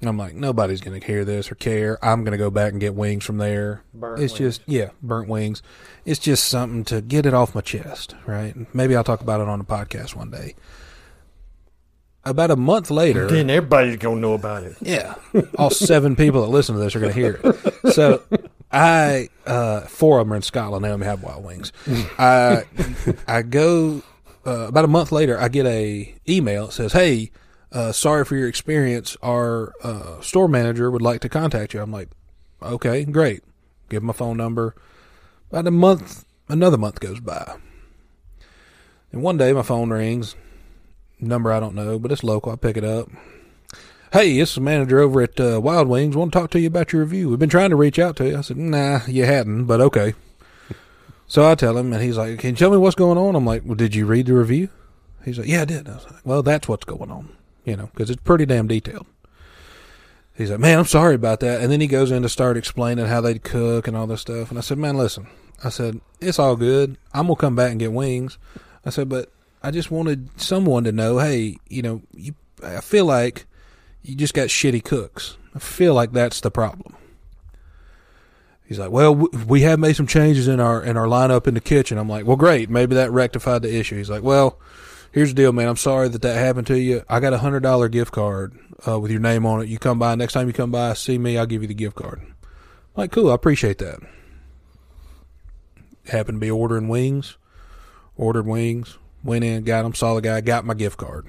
[0.00, 1.98] And I'm like, nobody's going to hear this or care.
[2.04, 3.82] I'm going to go back and get wings from there.
[3.92, 5.60] Burnt it's just, yeah, burnt wings.
[6.04, 8.54] It's just something to get it off my chest, right?
[8.72, 10.54] Maybe I'll talk about it on the podcast one day.
[12.24, 14.76] About a month later, Then everybody's gonna know about it.
[14.82, 15.14] yeah.
[15.56, 17.92] All seven people that listen to this are going to hear it.
[17.94, 18.22] So
[18.70, 20.84] I, uh, four of them are in Scotland.
[20.84, 21.72] They only have wild wings.
[22.18, 22.64] I,
[23.26, 24.02] I go,
[24.46, 27.30] uh, about a month later, I get a email that says, Hey,
[27.72, 29.16] uh, sorry for your experience.
[29.22, 31.80] Our, uh, store manager would like to contact you.
[31.80, 32.08] I'm like,
[32.62, 33.42] okay, great.
[33.88, 34.74] Give him my phone number.
[35.50, 37.56] About a month, another month goes by.
[39.12, 40.34] And one day my phone rings.
[41.20, 42.52] Number I don't know, but it's local.
[42.52, 43.08] I pick it up.
[44.12, 46.16] Hey, it's the manager over at uh, Wild Wings.
[46.16, 47.28] Want to talk to you about your review.
[47.28, 48.38] We've been trying to reach out to you.
[48.38, 50.14] I said, Nah, you hadn't, but okay.
[51.26, 53.34] So I tell him, and he's like, Can you tell me what's going on?
[53.34, 54.70] I'm like, Well, did you read the review?
[55.24, 55.88] He's like, Yeah, I did.
[55.88, 57.28] I was like, Well, that's what's going on,
[57.68, 59.06] you know, because it's pretty damn detailed.
[60.34, 61.60] He's like, Man, I'm sorry about that.
[61.60, 64.50] And then he goes in to start explaining how they'd cook and all this stuff.
[64.50, 65.28] And I said, Man, listen,
[65.62, 66.96] I said, It's all good.
[67.12, 68.38] I'm going to come back and get wings.
[68.84, 73.04] I said, But I just wanted someone to know, hey, you know, you, I feel
[73.04, 73.46] like
[74.02, 75.36] you just got shitty cooks.
[75.54, 76.94] I feel like that's the problem.
[78.64, 81.60] He's like, well, we have made some changes in our in our lineup in the
[81.60, 81.96] kitchen.
[81.96, 83.96] I'm like, well, great, maybe that rectified the issue.
[83.96, 84.58] He's like, well,
[85.12, 85.68] here's the deal, man.
[85.68, 87.02] I'm sorry that that happened to you.
[87.08, 89.68] I got a hundred dollar gift card uh, with your name on it.
[89.68, 91.96] You come by next time you come by, see me, I'll give you the gift
[91.96, 92.20] card.
[92.20, 92.34] I'm
[92.94, 94.00] like, cool, I appreciate that.
[96.06, 97.36] Happened to be ordering wings,
[98.16, 101.26] ordered wings, Went in, got them, saw the guy, got my gift card.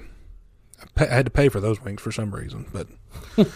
[0.96, 2.86] I, I had to pay for those wings for some reason, but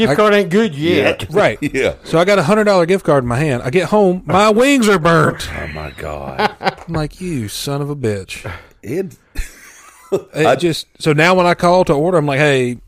[0.00, 1.26] Gift I- card ain't good yet.
[1.30, 1.58] right.
[1.60, 1.94] Yeah.
[2.04, 3.62] So I got a hundred dollar gift card in my hand.
[3.62, 5.48] I get home, my wings are burnt.
[5.52, 6.56] Oh my God.
[6.60, 8.50] I'm like, you son of a bitch.
[8.82, 9.16] It,
[10.12, 12.78] It just so now when I call to order, I'm like, hey,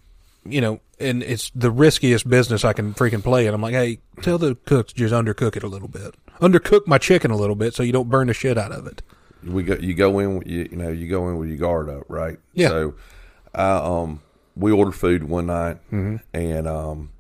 [0.45, 3.47] you know, and it's the riskiest business I can freaking play.
[3.47, 6.99] And I'm like, hey, tell the cooks just undercook it a little bit, undercook my
[6.99, 9.03] chicken a little bit, so you don't burn the shit out of it.
[9.45, 9.75] we go.
[9.75, 10.43] You go in.
[10.47, 10.89] You, you know.
[10.89, 12.39] You go in with your guard up, right?
[12.55, 12.69] Yeah.
[12.69, 12.95] So,
[13.55, 14.21] I um,
[14.57, 16.17] we ordered food one night, Mm-hmm.
[16.35, 17.11] and um,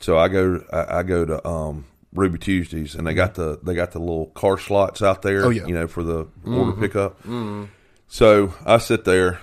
[0.00, 0.62] so I go.
[0.72, 4.26] I, I go to um Ruby Tuesdays, and they got the they got the little
[4.26, 5.40] car slots out there.
[5.40, 5.46] Mm-hmm.
[5.46, 5.66] Oh, yeah.
[5.66, 7.18] You know, for the order pickup.
[8.08, 9.40] So I sit there,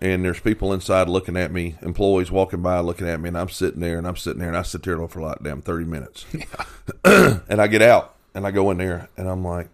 [0.00, 3.48] and there's people inside looking at me, employees walking by looking at me, and I'm
[3.48, 6.26] sitting there, and I'm sitting there, and I sit there for like damn thirty minutes,
[7.04, 9.68] and I get out, and I go in there, and I'm like.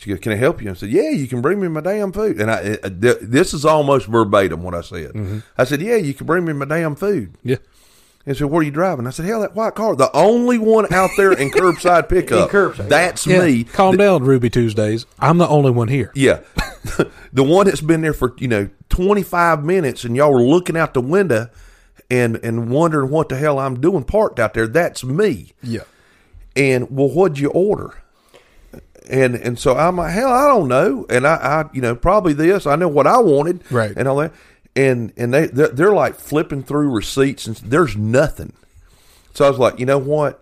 [0.00, 2.10] She goes, "Can I help you?" I said, "Yeah, you can bring me my damn
[2.10, 5.12] food." And I, this is almost verbatim what I said.
[5.12, 5.38] Mm-hmm.
[5.58, 7.56] I said, "Yeah, you can bring me my damn food." Yeah.
[8.24, 10.90] And said, "Where are you driving?" I said, "Hell, that white car, the only one
[10.94, 12.48] out there in curbside pickup.
[12.50, 13.44] Curbside, That's Yeah.
[13.44, 13.64] me.
[13.64, 15.04] Calm down, Ruby Tuesdays.
[15.18, 16.10] I'm the only one here.
[16.14, 16.40] Yeah,
[17.34, 20.78] the one that's been there for you know twenty five minutes, and y'all were looking
[20.78, 21.50] out the window
[22.10, 24.66] and and wondering what the hell I'm doing parked out there.
[24.66, 25.52] That's me.
[25.62, 25.82] Yeah.
[26.56, 27.94] And well, what'd you order?
[29.10, 31.04] And and so I'm like, hell, I don't know.
[31.10, 32.66] And I, I you know, probably this.
[32.66, 33.92] I know what I wanted, Right.
[33.96, 34.32] And all that.
[34.76, 38.52] And and they they're, they're like flipping through receipts, and there's nothing.
[39.34, 40.39] So I was like, you know what?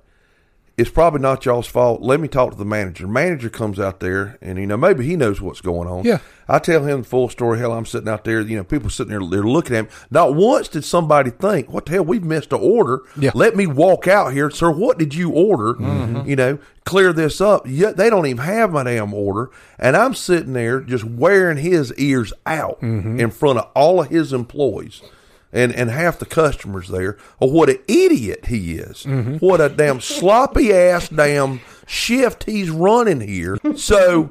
[0.78, 2.02] It's probably not y'all's fault.
[2.02, 3.08] Let me talk to the manager.
[3.08, 6.04] Manager comes out there, and you know maybe he knows what's going on.
[6.04, 6.20] Yeah.
[6.46, 7.58] I tell him the full story.
[7.58, 8.40] Hell, I'm sitting out there.
[8.40, 9.90] You know, people sitting there, they're looking at me.
[10.10, 12.04] Not once did somebody think, "What the hell?
[12.04, 13.32] We've missed an order." Yeah.
[13.34, 14.70] Let me walk out here, sir.
[14.70, 15.74] What did you order?
[15.74, 16.28] Mm-hmm.
[16.28, 17.66] You know, clear this up.
[17.66, 19.50] Yet they don't even have my damn order,
[19.80, 23.18] and I'm sitting there just wearing his ears out Mm-hmm.
[23.18, 25.02] in front of all of his employees.
[25.50, 29.04] And, and half the customers there, or what an idiot he is!
[29.04, 29.36] Mm-hmm.
[29.36, 33.56] What a damn sloppy ass damn shift he's running here.
[33.76, 34.30] So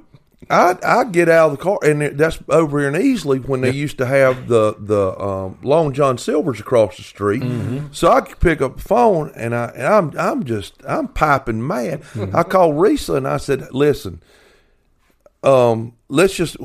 [0.50, 3.72] I I get out of the car, and that's over here in Easley when they
[3.72, 7.42] used to have the the um, Long John Silver's across the street.
[7.92, 11.66] So I could pick up the phone, and I and I'm I'm just I'm piping
[11.66, 12.04] mad.
[12.34, 14.22] I called Risa and I said, "Listen,
[15.44, 16.58] um, let's just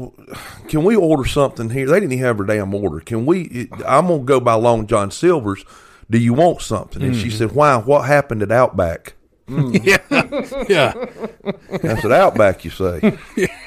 [0.69, 1.87] can we order something here?
[1.87, 3.01] They didn't even have her damn order.
[3.01, 3.69] Can we?
[3.87, 5.65] I'm gonna go by Long John Silver's.
[6.11, 7.39] Do you want something?" And she mm-hmm.
[7.39, 7.77] said, "Why?
[7.77, 9.15] What happened at Outback?"
[9.47, 9.73] Mm.
[10.69, 10.69] Yeah.
[10.69, 11.91] yeah.
[11.91, 13.01] I said, Outback, you say?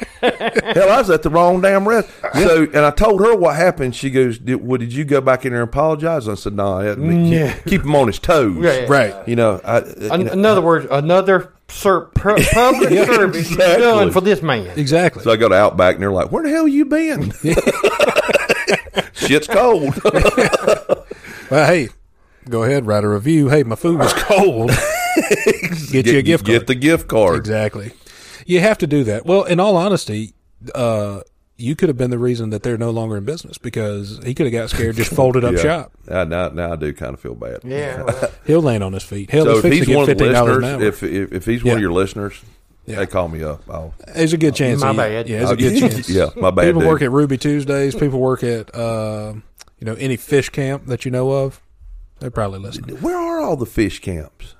[0.21, 2.09] Hell, I was at the wrong damn rest.
[2.33, 3.95] So, and I told her what happened.
[3.95, 6.27] She goes, did, well, did you go back in there and apologize?
[6.27, 8.57] I said, no, nah, keep, mm, keep him on his toes.
[8.63, 8.85] Yeah, yeah.
[8.87, 9.27] Right.
[9.27, 13.81] You know, I, you In, know, in other words, another ser- pu- public service exactly.
[13.83, 14.77] done for this man.
[14.77, 15.23] Exactly.
[15.23, 17.31] so I go to Outback and they're like, where the hell you been?
[19.13, 19.93] Shit's cold.
[21.49, 21.89] well, hey,
[22.49, 23.49] go ahead, write a review.
[23.49, 24.71] Hey, my food was cold.
[25.91, 26.67] get, you a gift Get card.
[26.67, 27.37] the gift card.
[27.39, 27.93] Exactly.
[28.45, 29.25] You have to do that.
[29.25, 30.33] Well, in all honesty,
[30.73, 31.21] uh,
[31.57, 34.45] you could have been the reason that they're no longer in business because he could
[34.45, 35.61] have got scared, just folded up Yeah.
[35.61, 35.91] shop.
[36.07, 37.59] Now, now, now I do kind of feel bad.
[37.63, 38.03] Yeah.
[38.07, 39.29] well, He'll land on his feet.
[39.29, 41.63] Hell, So if he's one of the fifteen dollars an listeners, if, if if he's
[41.63, 42.41] one of your listeners,
[42.85, 42.97] Yeah.
[42.97, 43.61] they call me up.
[43.69, 44.81] I'll, There's a good chance.
[44.81, 45.29] My he- bad.
[45.29, 46.09] Yeah, there's a good chance.
[46.09, 46.65] yeah, my bad.
[46.65, 46.89] People dude.
[46.89, 47.95] work at Ruby Tuesdays.
[47.95, 49.33] People work at uh,
[49.79, 51.61] you know any fish camp that you know of.
[52.19, 52.83] They probably listen.
[53.01, 54.54] Where are all the fish camps?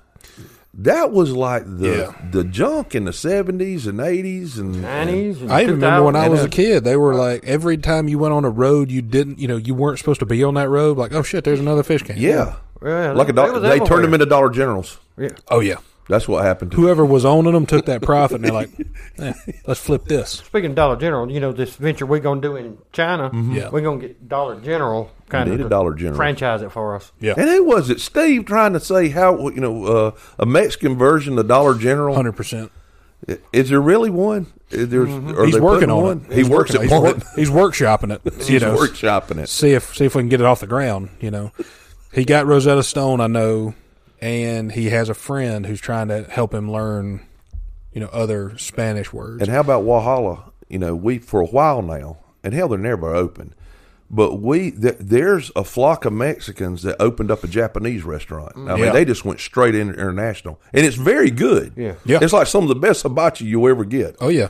[0.78, 2.30] That was like the Yeah.
[2.30, 6.44] the junk in the seventies and eighties and 90s I even remember when I was
[6.44, 9.48] a kid, they were like every time you went on a road you didn't, you
[9.48, 10.98] know, you weren't supposed to be on that road.
[10.98, 12.18] Like, oh shit, there's another fish can.
[12.18, 14.98] yeah, Yeah, like a that do- was they turned them into Dollar Generals.
[15.18, 15.30] Yeah.
[15.48, 15.76] Oh yeah.
[16.08, 16.70] That's what happened.
[16.72, 18.70] to Whoever was owning them took that profit and they're like,
[19.18, 19.32] eh,
[19.66, 20.30] let's flip this.
[20.46, 23.30] Speaking of Dollar General, you know this venture we're gonna do in China.
[23.50, 23.70] Yeah.
[23.70, 26.16] we're gonna get Dollar General kind Need of a Dollar General.
[26.16, 27.12] franchise it for us.
[27.20, 27.34] Yeah.
[27.36, 28.00] And who was it?
[28.00, 32.14] Steve trying to say how you know uh, a Mexican version of Dollar General.
[32.14, 32.70] Hundred percent.
[33.52, 34.46] Is there really one?
[34.70, 35.44] Is there, are Mm-hmm.
[35.46, 36.26] He's working on one?
[36.28, 36.32] it.
[36.32, 36.90] He He's works at it.
[36.90, 37.22] one.
[37.36, 38.20] He's, wor- he's workshopping it.
[38.24, 39.48] You He's know, workshopping it.
[39.48, 41.08] see if see if we can get it off the ground.
[41.20, 41.52] You know,
[42.12, 43.74] he got Rosetta Stone, I know,
[44.20, 47.26] and he has a friend who's trying to help him learn,
[47.92, 49.40] you know, other Spanish words.
[49.42, 50.52] And how about Walhalla?
[50.68, 53.54] You know, we for a while now, and hell, they're never open.
[54.08, 58.52] But we th- there's a flock of Mexicans that opened up a Japanese restaurant.
[58.56, 58.92] I mean, Yeah.
[58.92, 61.72] they just went straight in international, and it's very good.
[61.76, 61.94] Yeah.
[62.04, 62.18] Yeah.
[62.22, 64.16] it's like some of the best hibachi you'll ever get.
[64.20, 64.48] oh yeah.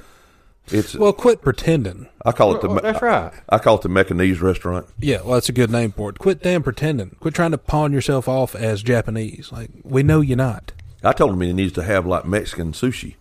[0.68, 2.08] It's Well, quit pretending.
[2.24, 3.32] I call it the oh, Well, that's right.
[3.48, 4.86] I call it the Mecanese restaurant.
[4.98, 6.18] Yeah, well, that's a good name for it.
[6.18, 7.16] Quit damn pretending.
[7.20, 9.50] Quit trying to pawn yourself off as Japanese.
[9.52, 10.72] Like we know you're not.
[11.04, 13.14] I told him he needs to have like Mexican sushi.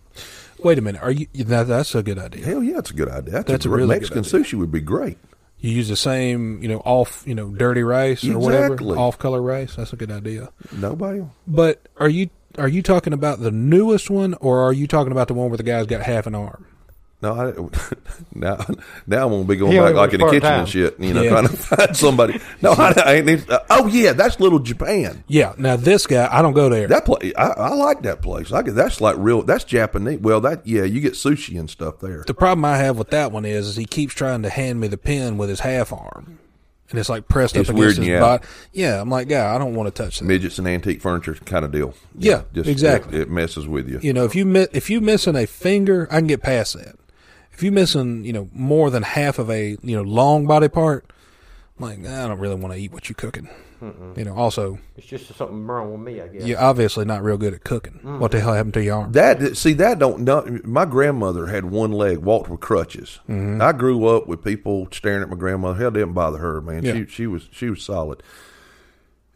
[0.58, 1.00] Wait a minute.
[1.02, 1.26] Are you?
[1.34, 2.44] That, that's a good idea.
[2.44, 3.30] Hell yeah, it's a good idea.
[3.30, 5.18] That's, That's a a, great, really good Mexican sushi would be great.
[5.58, 9.40] You use the same, you know, off, you know, dirty rice or whatever, off color
[9.40, 9.76] rice.
[9.76, 10.50] That's a good idea.
[10.72, 11.24] Nobody.
[11.46, 15.28] But are you are you talking about the newest one, or are you talking about
[15.28, 16.66] the one where the guy's got half an arm?
[17.22, 17.52] No, I,
[18.34, 18.56] now
[19.06, 20.60] now I'm gonna be going He back like in the kitchen part-time.
[20.60, 21.00] and shit.
[21.00, 21.30] You know, Yeah.
[21.30, 22.40] trying to find somebody.
[22.60, 23.26] No, I, I ain't.
[23.26, 25.24] need- uh, oh yeah, that's Little Japan.
[25.26, 25.54] Yeah.
[25.56, 26.86] Now this guy, I don't go there.
[26.88, 28.52] That place, I, I like that place.
[28.52, 29.42] I get that's like real.
[29.42, 30.20] That's Japanese.
[30.20, 32.22] Well, that yeah, you get sushi and stuff there.
[32.26, 34.88] the problem I have with that one is, is he keeps trying to hand me
[34.88, 36.38] the pen with his half arm,
[36.90, 38.44] and it's like pressed It's up against his body.
[38.74, 40.26] Yeah, I'm like, guy, I don't want to touch that.
[40.26, 41.94] Midgets and antique furniture kind of deal.
[42.18, 43.16] Yeah, just exactly.
[43.16, 44.00] It, it messes with you.
[44.02, 46.96] You know, if you mi- if you missing a finger, I can get past that.
[47.56, 51.10] If you're missing, you know, more than half of a you know long body part,
[51.78, 53.48] I'm like, I don't really want to eat what you're cooking.
[54.16, 56.44] You know, also, It's just something wrong with me, I guess.
[56.46, 58.00] you're obviously not real good at cooking.
[58.18, 59.12] What the hell happened to your arm?
[59.12, 63.20] That see that don't no, my grandmother had one leg, walked with crutches.
[63.28, 63.60] Mm-hmm.
[63.60, 65.78] I grew up with people staring at my grandmother.
[65.78, 66.82] Hell didn't bother her, man.
[66.84, 66.92] Yeah.
[66.94, 68.22] She she was she was solid.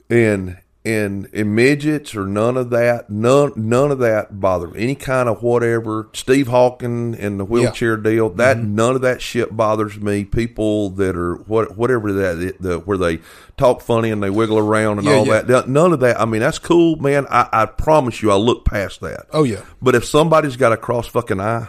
[0.08, 4.82] And and and midgets or none of that, none none of that bothered me.
[4.82, 6.08] Any kind of whatever.
[6.14, 8.74] Steve Hawking and the wheelchair deal, that Mm-hmm.
[8.74, 10.24] none of that shit bothers me.
[10.24, 13.18] People that are what whatever that the where they
[13.58, 15.42] talk funny and they wiggle around and Yeah, all yeah.
[15.42, 15.68] that.
[15.68, 16.18] None of that.
[16.18, 17.26] I mean, that's cool, man.
[17.28, 19.26] I, I promise you, I look past that.
[19.32, 21.68] Oh yeah, But if somebody's got a cross fucking eye,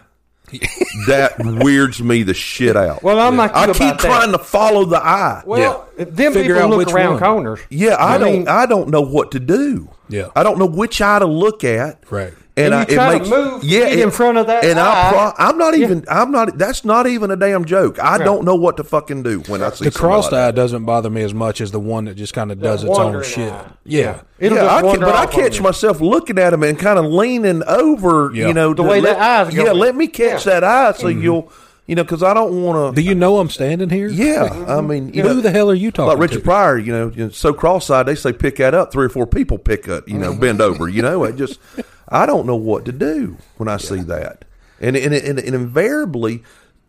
[1.07, 3.01] that weirds me the shit out.
[3.03, 3.99] Well, I'm like you I about keep that.
[3.99, 5.43] trying to follow the eye.
[5.45, 7.19] Well, them Figure people out look around one.
[7.19, 7.59] corners.
[7.69, 8.47] yeah, I, I don't.
[8.47, 9.89] I don't know what to do.
[10.12, 10.30] Yeah.
[10.36, 12.03] I don't know which eye to look at.
[12.12, 12.34] Right.
[12.57, 15.12] And, And I, you try to move, get in front of that And I, eye.
[15.12, 16.03] pro- I'm not even.
[16.09, 16.57] I'm not.
[16.57, 17.97] That's not even a damn joke.
[17.97, 20.49] I don't know what to fucking do when I see the crossed somebody.
[20.49, 22.89] eye doesn't bother me as much as the one that just kind of does its
[22.91, 23.53] own wandering shit.
[23.53, 23.72] eye.
[23.86, 24.22] Yeah.
[24.38, 25.64] It'll yeah, I ca- wander but I catch you.
[25.64, 28.47] myself looking at him and kind of leaning over, Yeah.
[28.49, 30.59] you know, The way let, that eye's Yeah, let me catch Yeah.
[30.59, 31.22] that eye so mm-hmm.
[31.22, 31.53] you'll,
[31.91, 33.01] you know, because I don't want to.
[33.01, 34.07] Do you know I'm standing here?
[34.07, 36.43] Yeah, I mean, you Who know, the hell are you talking like Richard to?
[36.45, 38.93] Pryor, you know, you know, so cross-eyed, they say pick that up.
[38.93, 40.87] Three or four people pick up, you know, bend over.
[40.87, 41.59] You know, it just,
[42.07, 44.45] I don't know what to do when I see that,
[44.79, 46.43] and and, and and invariably.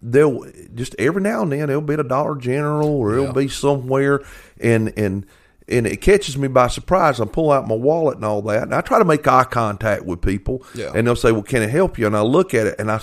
[0.04, 0.44] They'll
[0.74, 3.32] just every now and then it'll be at a Dollar General or it'll Yeah.
[3.32, 4.20] be somewhere,
[4.60, 5.26] and and
[5.72, 7.20] and it catches me by surprise.
[7.20, 10.04] I pull out my wallet and all that, and I try to make eye contact
[10.04, 10.92] with people, Yeah.
[10.94, 13.00] and they'll say, "Well, can I help you?" And I look at it, and I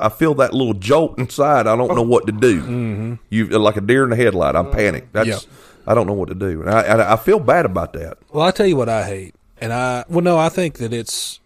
[0.00, 1.66] I feel that little jolt inside.
[1.66, 2.60] I don't know what to do.
[2.62, 3.14] Mm-hmm.
[3.30, 4.56] You like a deer in the headlight.
[4.56, 5.12] I'm panicked.
[5.12, 5.38] That's Yeah.
[5.86, 8.18] I don't know what to do, and I and I feel bad about that.
[8.32, 11.40] Well, I tell you what I hate, and I well, no, I think that it's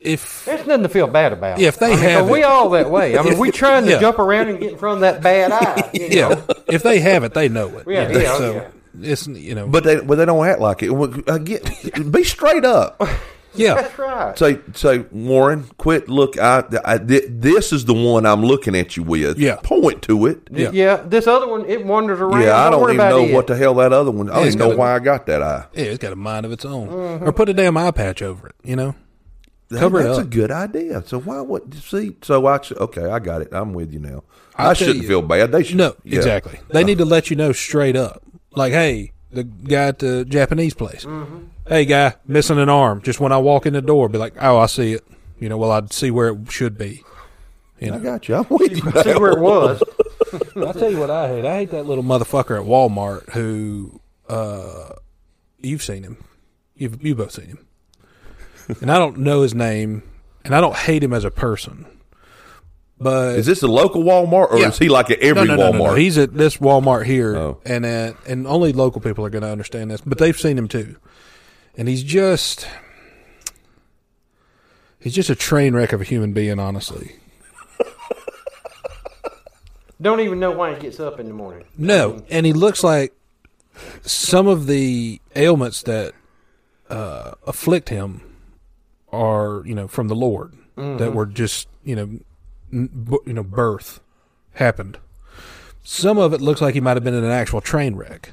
[0.00, 1.58] if There's nothing to feel bad about.
[1.58, 3.18] Yeah, if they I mean, have 'cause we it- all that way.
[3.18, 3.98] I mean, we trying to Yeah.
[4.00, 5.90] jump around and get in front of that bad eye.
[5.94, 6.42] you yeah, know?
[6.68, 7.84] if they have it, they know it.
[7.88, 8.64] Yeah, You know, yeah, so yeah.
[9.02, 10.90] It's you know, But they but they don't act like it.
[10.90, 13.00] Well, I get be straight up.
[13.54, 14.38] yeah, That's right.
[14.38, 16.08] Say say Warren, quit.
[16.08, 19.38] Look, I, I this is the one I'm looking at you with.
[19.38, 19.56] Yeah.
[19.62, 20.48] point to it.
[20.50, 20.70] Yeah.
[20.72, 20.96] yeah.
[21.04, 22.42] this other one it wanders around.
[22.42, 23.32] Yeah, I don't worry even know it.
[23.34, 24.30] what the hell that other one.
[24.30, 25.66] I don't even know a- why I got that eye.
[25.74, 26.88] yeah, it's got a mind of its own.
[26.88, 27.24] Mm-hmm.
[27.28, 28.54] Or put a damn eye patch over it.
[28.64, 28.94] You know,
[29.70, 30.24] That- Cover it that's up.
[30.24, 31.02] a good idea.
[31.06, 32.16] So why would see?
[32.22, 33.48] So I sh- okay, I got it.
[33.52, 34.24] I'm with you now.
[34.56, 35.52] I'll I shouldn't you- feel bad.
[35.52, 35.76] They should.
[35.76, 36.16] no, yeah.
[36.16, 36.58] exactly.
[36.70, 38.22] They need to let you know straight up,
[38.58, 41.38] like, hey, the guy at the Japanese place, Mm-hmm.
[41.68, 43.00] hey, guy, missing an arm.
[43.02, 45.04] Just when I walk in the door, be like, oh, I see it.
[45.40, 47.04] You know, well, I'd see where it should be.
[47.80, 48.34] You I got you.
[48.34, 48.90] I'm with you.
[49.02, 49.82] See where it was.
[50.56, 51.44] I'll tell you what I hate.
[51.44, 54.90] I hate that little motherfucker at Walmart who uh
[55.60, 56.22] you've seen him.
[56.74, 57.66] You've you both seen him.
[58.80, 60.02] And I don't know his name
[60.44, 61.86] and I don't hate him as a person.
[63.00, 64.68] But Is this a local Walmart or Yeah.
[64.68, 65.78] is he like at every no, no, no, Walmart?
[65.78, 65.94] no, no.
[65.94, 67.60] He's at this Walmart here Oh.
[67.64, 70.66] and at, and only local people are going to understand this, but they've seen him
[70.66, 70.96] too.
[71.76, 72.66] And he's just
[74.98, 77.14] he's just a train wreck of a human being, honestly.
[80.00, 81.64] Don't even know why he gets up in the morning.
[81.76, 83.12] No, and he looks like
[84.02, 86.12] some of the ailments that
[86.88, 88.22] uh, afflict him
[89.12, 92.24] are, you know, from the Lord that were just, you know, n- b-
[92.70, 94.00] you know, birth
[94.54, 94.98] happened.
[95.82, 98.32] Some of it looks like he might have been in an actual train wreck,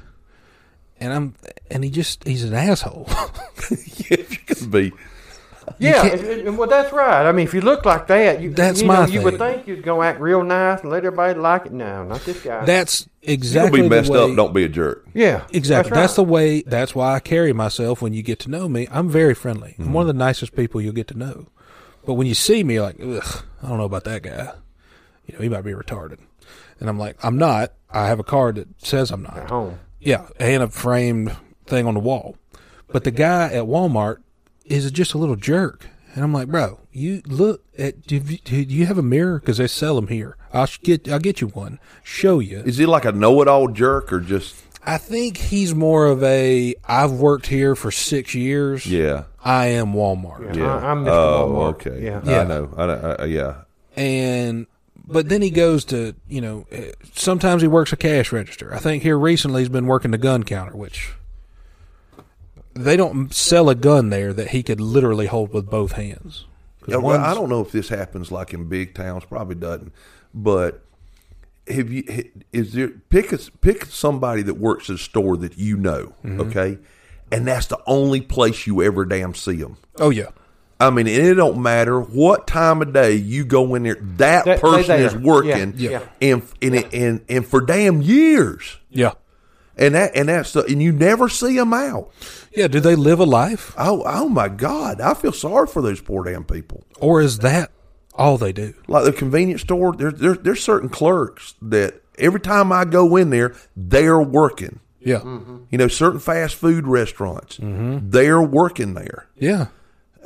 [1.00, 1.34] and I'm,
[1.70, 3.08] and he just he's an asshole.
[3.70, 4.92] if you could be.
[5.78, 7.26] Yeah, and- and- well, that's right.
[7.26, 9.66] I mean, if you look like that, you, That's you my know, you would think
[9.66, 11.72] you'd go act real nice and let everybody like it.
[11.72, 12.64] No, not this guy.
[12.64, 14.36] That's You'll exactly be messed the way, up.
[14.36, 15.06] Don't be a jerk.
[15.12, 15.90] yeah, Exactly.
[15.90, 16.16] That's, That's, right.
[16.16, 16.62] the way.
[16.62, 18.00] That's why I carry myself.
[18.00, 19.74] When you get to know me, I'm very friendly.
[19.78, 19.92] I'm mm-hmm.
[19.92, 21.46] one of the nicest people you'll get to know.
[22.04, 24.52] But when you see me, you're like, ugh, I don't know about that guy.
[25.26, 26.18] You know, he might be retarded.
[26.78, 27.72] And I'm like, I'm not.
[27.90, 29.36] I have a card that says I'm not.
[29.36, 29.50] at not.
[29.50, 29.78] home.
[29.98, 31.36] Yeah, and a framed
[31.66, 32.36] thing on the wall.
[32.86, 34.18] But the guy at Walmart
[34.64, 35.88] is just a little jerk.
[36.14, 38.06] And I'm like, bro, you look at.
[38.06, 39.40] Do you, do you have a mirror?
[39.40, 40.36] Because they sell them here.
[40.52, 41.08] I'll get.
[41.08, 41.80] I'll get you one.
[42.04, 42.60] Show you.
[42.60, 44.54] Is he like a know-it-all jerk or just
[44.86, 46.74] I think he's more of a.
[46.86, 48.86] I've worked here for six years.
[48.86, 49.24] yeah?
[49.44, 50.54] I am Walmart.
[50.56, 50.74] Yeah.
[50.76, 51.08] I- I'm Mr.
[51.10, 51.86] Oh, Walmart.
[51.86, 52.04] okay.
[52.04, 52.20] Yeah.
[52.24, 52.40] Yeah.
[52.40, 52.74] I know.
[52.76, 53.16] I know.
[53.18, 53.54] I, yeah.
[53.96, 54.66] and
[55.08, 56.80] but then he goes to you know uh,
[57.14, 60.42] sometimes he works a cash register i think here recently he's been working the gun
[60.42, 61.12] counter which
[62.74, 66.44] they don't sell a gun there that he could literally hold with both hands.
[66.86, 69.24] Yeah, well, I don't know if this happens like in big towns.
[69.24, 69.92] Probably doesn't.
[70.34, 70.82] But
[71.68, 72.04] have you?
[72.52, 76.40] Is there pick a, pick somebody that works at a store that you know, Mm-hmm.
[76.42, 76.78] okay,
[77.32, 79.76] and that's the only place you ever damn see them.
[79.98, 80.28] oh yeah
[80.78, 83.96] I mean, and it don't matter what time of day you go in there.
[84.18, 86.02] That They- they person is working, Yeah, yeah.
[86.20, 89.12] and and, it, and and for damn years, yeah
[89.78, 92.10] and that and that's the, and you never see them out.
[92.54, 95.00] yeah do they live a life Oh, oh my God!
[95.00, 96.84] I feel sorry for those poor damn people.
[97.00, 97.70] or is that
[98.16, 102.72] all they do like the convenience store, there's there's there's certain clerks that every time
[102.72, 104.80] I go in there, they're working.
[105.00, 109.26] yeah You know, certain fast food restaurants, they're working there.
[109.36, 109.66] yeah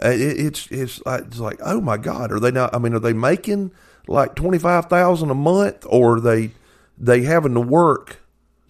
[0.02, 2.74] Uh, it, it's it's like, it's like oh my god, are they not?
[2.74, 3.72] I mean, are they making
[4.08, 6.52] like twenty five thousand a month, or are they
[6.96, 8.19] they having to work?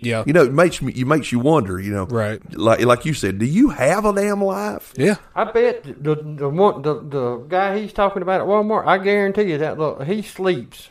[0.00, 1.78] Yeah You know, it makes me it makes you wonder.
[1.80, 2.40] You know, Right.
[2.56, 4.92] Like like you said, do you have a damn life?
[4.96, 8.86] yeah I bet the the one the, the guy he's talking about at Walmart.
[8.86, 10.90] I guarantee you that look he sleeps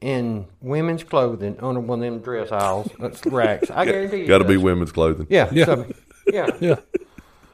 [0.00, 2.88] in women's clothing on one of them dress aisles.
[2.98, 3.70] That's uh, racks.
[3.70, 4.26] I guarantee you.
[4.26, 5.26] Got to be women's clothing.
[5.28, 5.48] Yeah.
[5.52, 5.64] Yeah.
[5.64, 5.86] so-
[6.32, 6.46] yeah.
[6.60, 6.76] yeah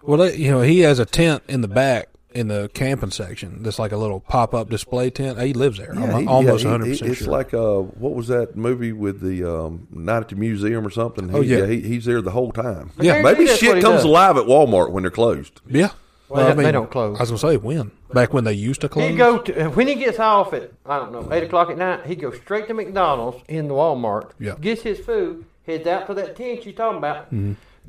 [0.02, 3.78] well you know he has a tent in the back in the camping section that's
[3.78, 7.02] like a little pop-up display tent he lives there Yeah, i'm he- almost yeah, 100%
[7.08, 10.86] It's sure like uh, what was that movie with the um, night at the museum
[10.86, 11.28] or something?
[11.28, 11.66] He, Oh, yeah.
[11.66, 12.90] he, he's there the whole time.
[13.00, 13.22] Yeah.
[13.22, 14.04] maybe shit comes does.
[14.04, 15.60] alive at Walmart when they're closed.
[15.66, 15.90] Yeah.
[16.28, 17.16] Well, they- they don't close.
[17.18, 19.08] I was gonna say when back when they used to close.
[19.10, 22.06] He go to when he gets off at I don't know eight o'clock at night.
[22.06, 24.30] He goes straight to McDonald's in the Walmart.
[24.40, 24.54] Yeah.
[24.60, 25.44] Gets his food.
[25.66, 27.28] Heads out to that tent you're talking about.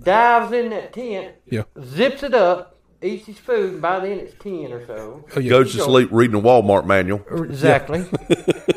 [0.01, 1.35] Dives in that tent.
[1.49, 1.63] Yeah.
[1.81, 2.74] Zips it up.
[3.05, 3.73] Eats his food.
[3.73, 5.25] and By then it's ten or so.
[5.35, 5.49] Oh, yeah.
[5.49, 7.23] Goes to sleep reading the Walmart manual.
[7.45, 8.05] Exactly.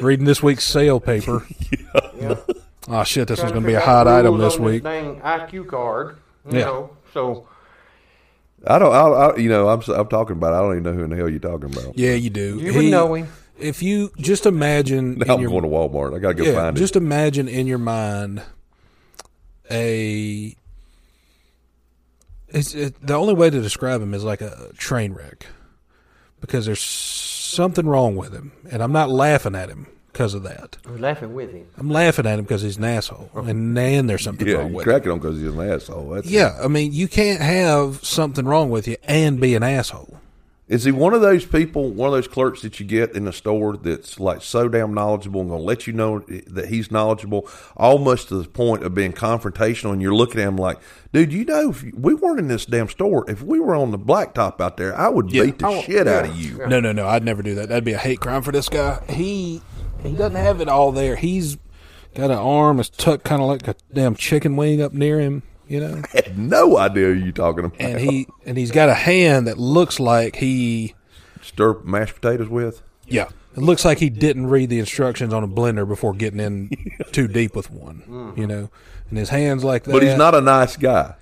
[0.01, 1.47] reading this week's sale paper.
[2.17, 2.37] yeah.
[2.89, 4.83] Oh shit, this was Trying gonna be a hot item this on week.
[4.83, 6.17] Dang IQ card.
[6.51, 6.65] You Yeah.
[6.65, 6.97] know.
[7.15, 7.49] So
[8.67, 8.93] I don't.
[8.95, 10.53] I, I, you know, I'm I'm talking about.
[10.53, 11.97] I don't even know who in the hell you're talking about.
[11.99, 12.59] Yeah, you do.
[12.59, 13.29] you would know him.
[13.59, 16.15] If you just imagine Now I'm your going to Walmart.
[16.15, 18.43] I got to go yeah, find just imagine in your mind
[19.71, 20.55] a.
[22.51, 25.47] It's it, the only way to describe him is like a train wreck,
[26.41, 30.79] because there's something wrong with him, and I'm not laughing at him because of that.
[30.87, 31.67] I was laughing with him.
[31.77, 34.77] I'm laughing at him because he's an asshole, and then there's something Yeah, wrong you
[34.77, 34.93] with him.
[34.93, 36.09] cracking on because he's an asshole.
[36.11, 40.19] That's Yeah, I mean, you can't have something wrong with you and be an asshole.
[40.69, 43.33] Is he one of those people, one of those clerks that you get in the
[43.33, 47.49] store that's like so damn knowledgeable and going to let you know that he's knowledgeable,
[47.77, 49.93] almost to the point of being confrontational?
[49.93, 50.79] And you're looking at him like,
[51.13, 53.99] dude, you know, if we weren't in this damn store, if we were on the
[53.99, 55.45] blacktop out there, I would Yeah.
[55.45, 56.59] beat the Oh, shit out of you.
[56.67, 57.07] No, no, no.
[57.09, 57.71] I'd never do that.
[57.71, 59.01] That'd be a hate crime for this guy.
[59.09, 59.63] He
[60.03, 61.17] he doesn't have it all there.
[61.17, 61.57] He's
[62.15, 65.43] got an arm that's tucked kind of like a damn chicken wing up near him,
[65.69, 66.03] you know.
[66.15, 67.81] I had no idea who you talking about.
[67.81, 70.95] And he and he's got a hand that looks like he
[71.43, 72.83] Stir mashed potatoes with?
[73.07, 73.29] yeah.
[73.57, 76.71] It looks like he didn't read the instructions on a blender before getting in
[77.13, 78.71] too deep with one, you know.
[79.09, 79.91] And his hands like that.
[79.91, 81.15] But he's not a nice guy.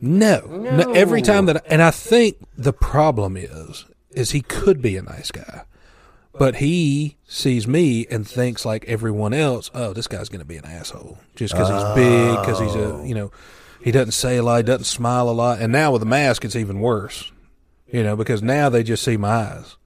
[0.00, 0.40] No.
[0.46, 0.92] no.
[0.92, 5.30] Every time that, and I think the problem is, is he could be a nice
[5.30, 5.62] guy,
[6.36, 9.70] but he sees me and thinks like everyone else.
[9.72, 13.06] Oh, this guy's going to be an asshole just because he's big, because he's a,
[13.06, 13.30] you know,
[13.82, 16.44] he doesn't say a lot, he doesn't smile a lot, and now with the mask,
[16.44, 17.30] it's even worse,
[17.90, 19.76] you know, because now they just see my eyes,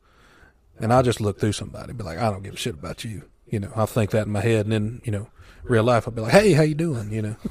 [0.78, 3.04] and I'll just look through somebody, and be like, I don't give a shit about
[3.04, 3.70] you, you know.
[3.76, 5.28] I'll think that in my head, and then you know,
[5.62, 7.36] real life, I'll be like, Hey, how you doing, you know.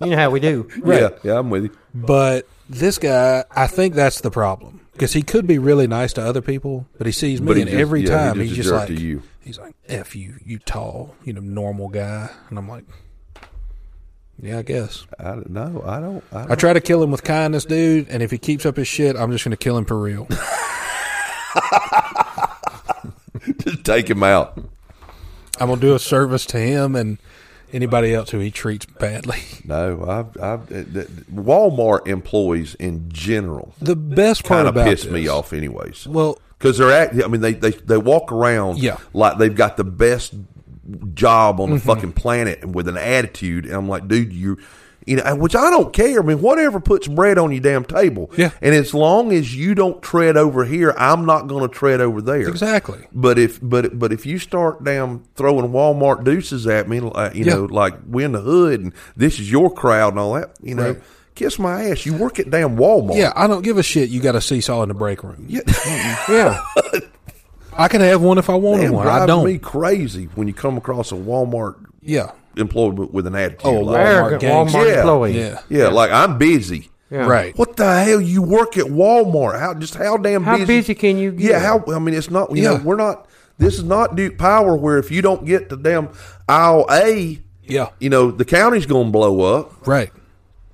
[0.00, 0.68] You know how we do.
[0.84, 1.70] Yeah, yeah, I'm with you.
[1.94, 6.22] But this guy, I think that's the problem because he could be really nice to
[6.22, 8.56] other people, but he sees me, he and just- every yeah, he time just he's
[8.56, 9.22] just like, to you.
[9.42, 12.84] he's like, "F you, you tall, you know, normal guy," and I'm like,
[14.40, 15.82] "Yeah, I guess." I don't know.
[15.86, 16.24] I don't.
[16.32, 16.60] I I don't.
[16.60, 19.30] try to kill him with kindness, dude, and if he keeps up his shit, I'm
[19.32, 20.26] just going to kill him for real.
[23.58, 24.58] just take him out.
[25.60, 27.18] I'm going to do a service to him and
[27.72, 29.38] anybody else who he treats badly.
[29.64, 35.04] No, I've, I've uh, Walmart employees in general The best part kind of about piss
[35.04, 36.06] this, me off, anyways.
[36.06, 37.14] Well, Because they're act.
[37.22, 38.98] I mean, they, they they walk around Yeah.
[39.12, 40.34] like they've got the best
[41.14, 41.86] job on the Mm-hmm.
[41.86, 43.64] fucking planet and with an attitude.
[43.66, 44.58] And I'm like, dude, you
[45.06, 46.20] You know, which I don't care.
[46.20, 48.28] I mean, whatever puts bread on your damn table.
[48.36, 48.50] Yeah.
[48.60, 52.20] And as long as you don't tread over here, I'm not going to tread over
[52.20, 52.48] there.
[52.48, 52.98] Exactly.
[53.12, 57.44] But if but but if you start damn throwing Walmart deuces at me, like, you
[57.44, 57.54] Yeah.
[57.54, 60.74] know, like we in the hood and this is your crowd and all that, you
[60.74, 61.02] know, Right.
[61.36, 62.04] kiss my ass.
[62.04, 63.14] You work at damn Walmart.
[63.16, 64.08] Yeah, I don't give a shit.
[64.10, 65.44] You got a seesaw in the break room.
[65.48, 65.60] Yeah.
[66.28, 66.60] Yeah.
[67.78, 69.06] I can have one if I wanted Damn, one.
[69.06, 69.44] I driving don't.
[69.46, 72.30] me crazy when you come across a Walmart Yeah.
[72.56, 73.60] employee with- with an attitude.
[73.64, 74.42] Oh, like, Walmart Arrogant.
[74.42, 74.98] Walmart Yeah.
[75.00, 75.38] employee.
[75.38, 75.58] Yeah.
[75.68, 76.90] yeah, like I'm busy.
[77.10, 77.26] Yeah.
[77.26, 77.56] Right.
[77.56, 78.20] What the hell?
[78.20, 79.60] You work at Walmart?
[79.60, 80.66] How just how damn How busy?
[80.66, 81.50] busy can you get?
[81.50, 81.84] Yeah, how?
[81.94, 82.54] I mean, it's not.
[82.56, 82.82] You know, Yeah.
[82.82, 83.26] we're not.
[83.58, 86.08] This is not Duke Power where if you don't get to damn
[86.48, 87.88] aisle A, Yeah.
[88.00, 89.86] you know the county's going to blow up.
[89.86, 90.10] Right.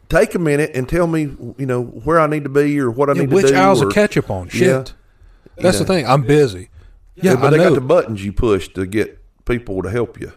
[0.09, 3.09] Take a minute and tell me, you know, where I need to be or what
[3.09, 3.42] I Yeah, need to do.
[3.42, 4.48] Which aisles or, of ketchup on?
[4.48, 4.68] Shit.
[4.68, 4.84] Yeah.
[5.62, 5.84] That's know.
[5.84, 6.07] the thing.
[6.07, 6.68] I'm busy.
[7.16, 7.68] Yeah, Yeah, but I they know.
[7.70, 10.32] got the buttons you push to get people to help you.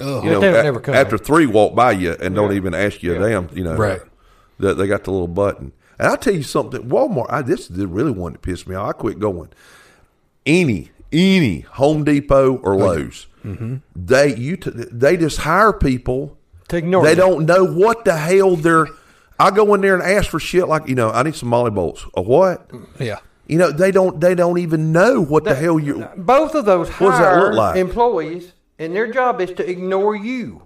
[0.00, 0.24] Ugh.
[0.24, 0.94] You know, they never come.
[0.94, 4.00] after three walk by you and don't even ask you a damn, you know, Right.
[4.58, 5.72] That they got the little button.
[5.98, 7.26] And I'll tell you something, Walmart.
[7.30, 8.88] I, this is the really one that pissed me off.
[8.88, 9.50] I quit going.
[10.46, 13.76] Any, any Home Depot or oh, Lowe's, mm-hmm.
[13.96, 16.36] they you t- they just hire people.
[16.68, 17.16] To ignore They you.
[17.16, 18.86] don't know what the hell they're.
[19.40, 21.70] I go in there and ask for shit like you know I need some molly
[21.70, 22.04] bolts.
[22.14, 22.70] A what?
[22.98, 23.18] Yeah.
[23.48, 26.06] You know they don't they don't even know what the hell you.
[26.16, 27.76] Both of those What does that look like?
[27.76, 30.62] employees, and their job is to ignore you.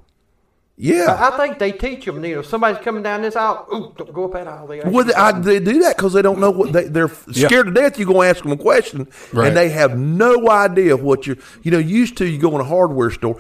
[0.77, 1.17] Yeah.
[1.21, 2.25] I think they teach them.
[2.25, 3.69] You know, somebody's coming down this aisle.
[3.73, 4.67] Ooh, don't go up that aisle.
[4.67, 7.47] They Well, they, I, they do that because they don't know what they, they're Yeah.
[7.47, 7.99] scared to death.
[7.99, 9.49] You're going to ask them a question, Right.
[9.49, 11.37] and they have no idea what you're.
[11.63, 13.39] You know, used to you go in a hardware store.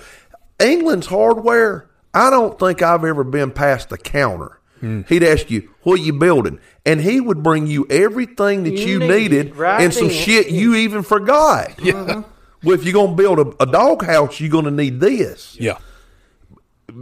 [0.61, 1.90] England's hardware.
[2.14, 4.61] I don't think I've ever been past the counter.
[4.82, 5.02] Hmm.
[5.08, 8.94] He'd ask you, "What are you building?" and he would bring you everything that you,
[8.94, 9.12] You needed,
[9.46, 10.16] needed, right and some then.
[10.16, 11.78] shit you even forgot.
[11.82, 12.24] Yeah.
[12.64, 15.56] Well, if you're going to build a, a dog house, you're going to need this
[15.58, 15.78] Yeah.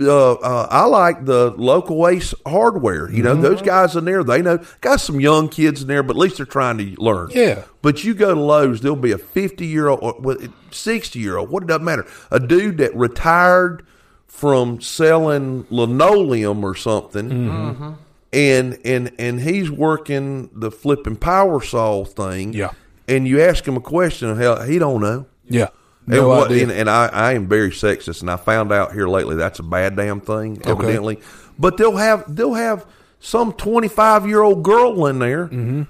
[0.01, 3.11] uh, uh, I like the local Ace Hardware.
[3.11, 3.43] You know, Mm-hmm.
[3.43, 4.59] those guys in there, they know.
[4.81, 7.31] Got some young kids in there, but at least they're trying to learn.
[7.35, 7.65] Yeah.
[7.83, 10.27] But you go to Lowe's, there'll be a 50 year old,
[10.71, 12.07] 60 year old, what it doesn't matter.
[12.31, 13.85] A dude that retired
[14.31, 17.29] from selling linoleum or something.
[17.29, 17.93] Mm-hmm.
[18.33, 22.53] And, and and he's working the flipping power saw thing.
[22.53, 22.71] Yeah.
[23.09, 25.27] And you ask him a question, hell, he don't know.
[25.49, 25.69] Yeah.
[26.07, 26.63] And, No what- idea.
[26.63, 29.65] and, and I, I am very sexist, and I found out here lately that's a
[29.65, 31.21] bad damn thing, evidently.
[31.59, 32.87] But they'll have they'll have
[33.19, 35.83] some twenty five year old girl in there, Mm-hmm.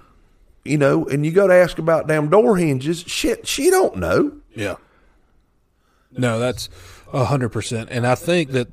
[0.64, 3.01] you know, and you go to ask about damn door hinges.
[3.07, 4.32] Shit, she don't know.
[4.55, 4.76] Yeah.
[6.16, 6.68] No, that's
[7.13, 8.69] a hundred percent, and I think that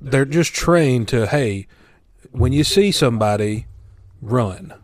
[0.00, 1.66] they're just trained to hey,
[2.30, 3.66] when you see somebody,
[4.20, 4.74] run,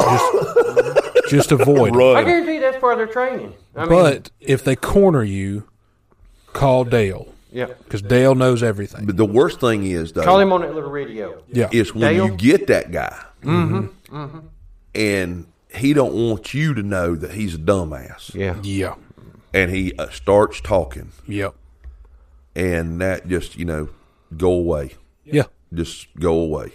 [0.00, 1.94] just, just avoid.
[1.94, 2.16] 'em.
[2.16, 3.54] I guarantee that's part of their training.
[3.76, 5.64] I mean, But if they corner you,
[6.52, 9.04] call Dale yeah, because Dale knows everything.
[9.04, 11.42] But the worst thing is though call him on that little radio.
[11.48, 12.26] Yeah, is when Dale?
[12.26, 14.14] you get that guy, mm-hmm.
[14.16, 14.38] Mm-hmm.
[14.94, 18.94] and he don't want you to know that he's a dumbass, Yeah, yeah,
[19.52, 21.54] and he uh, starts talking, yep,
[22.54, 23.88] and that just you know
[24.36, 24.92] go away.
[25.24, 25.44] yeah.
[25.72, 26.72] just go away.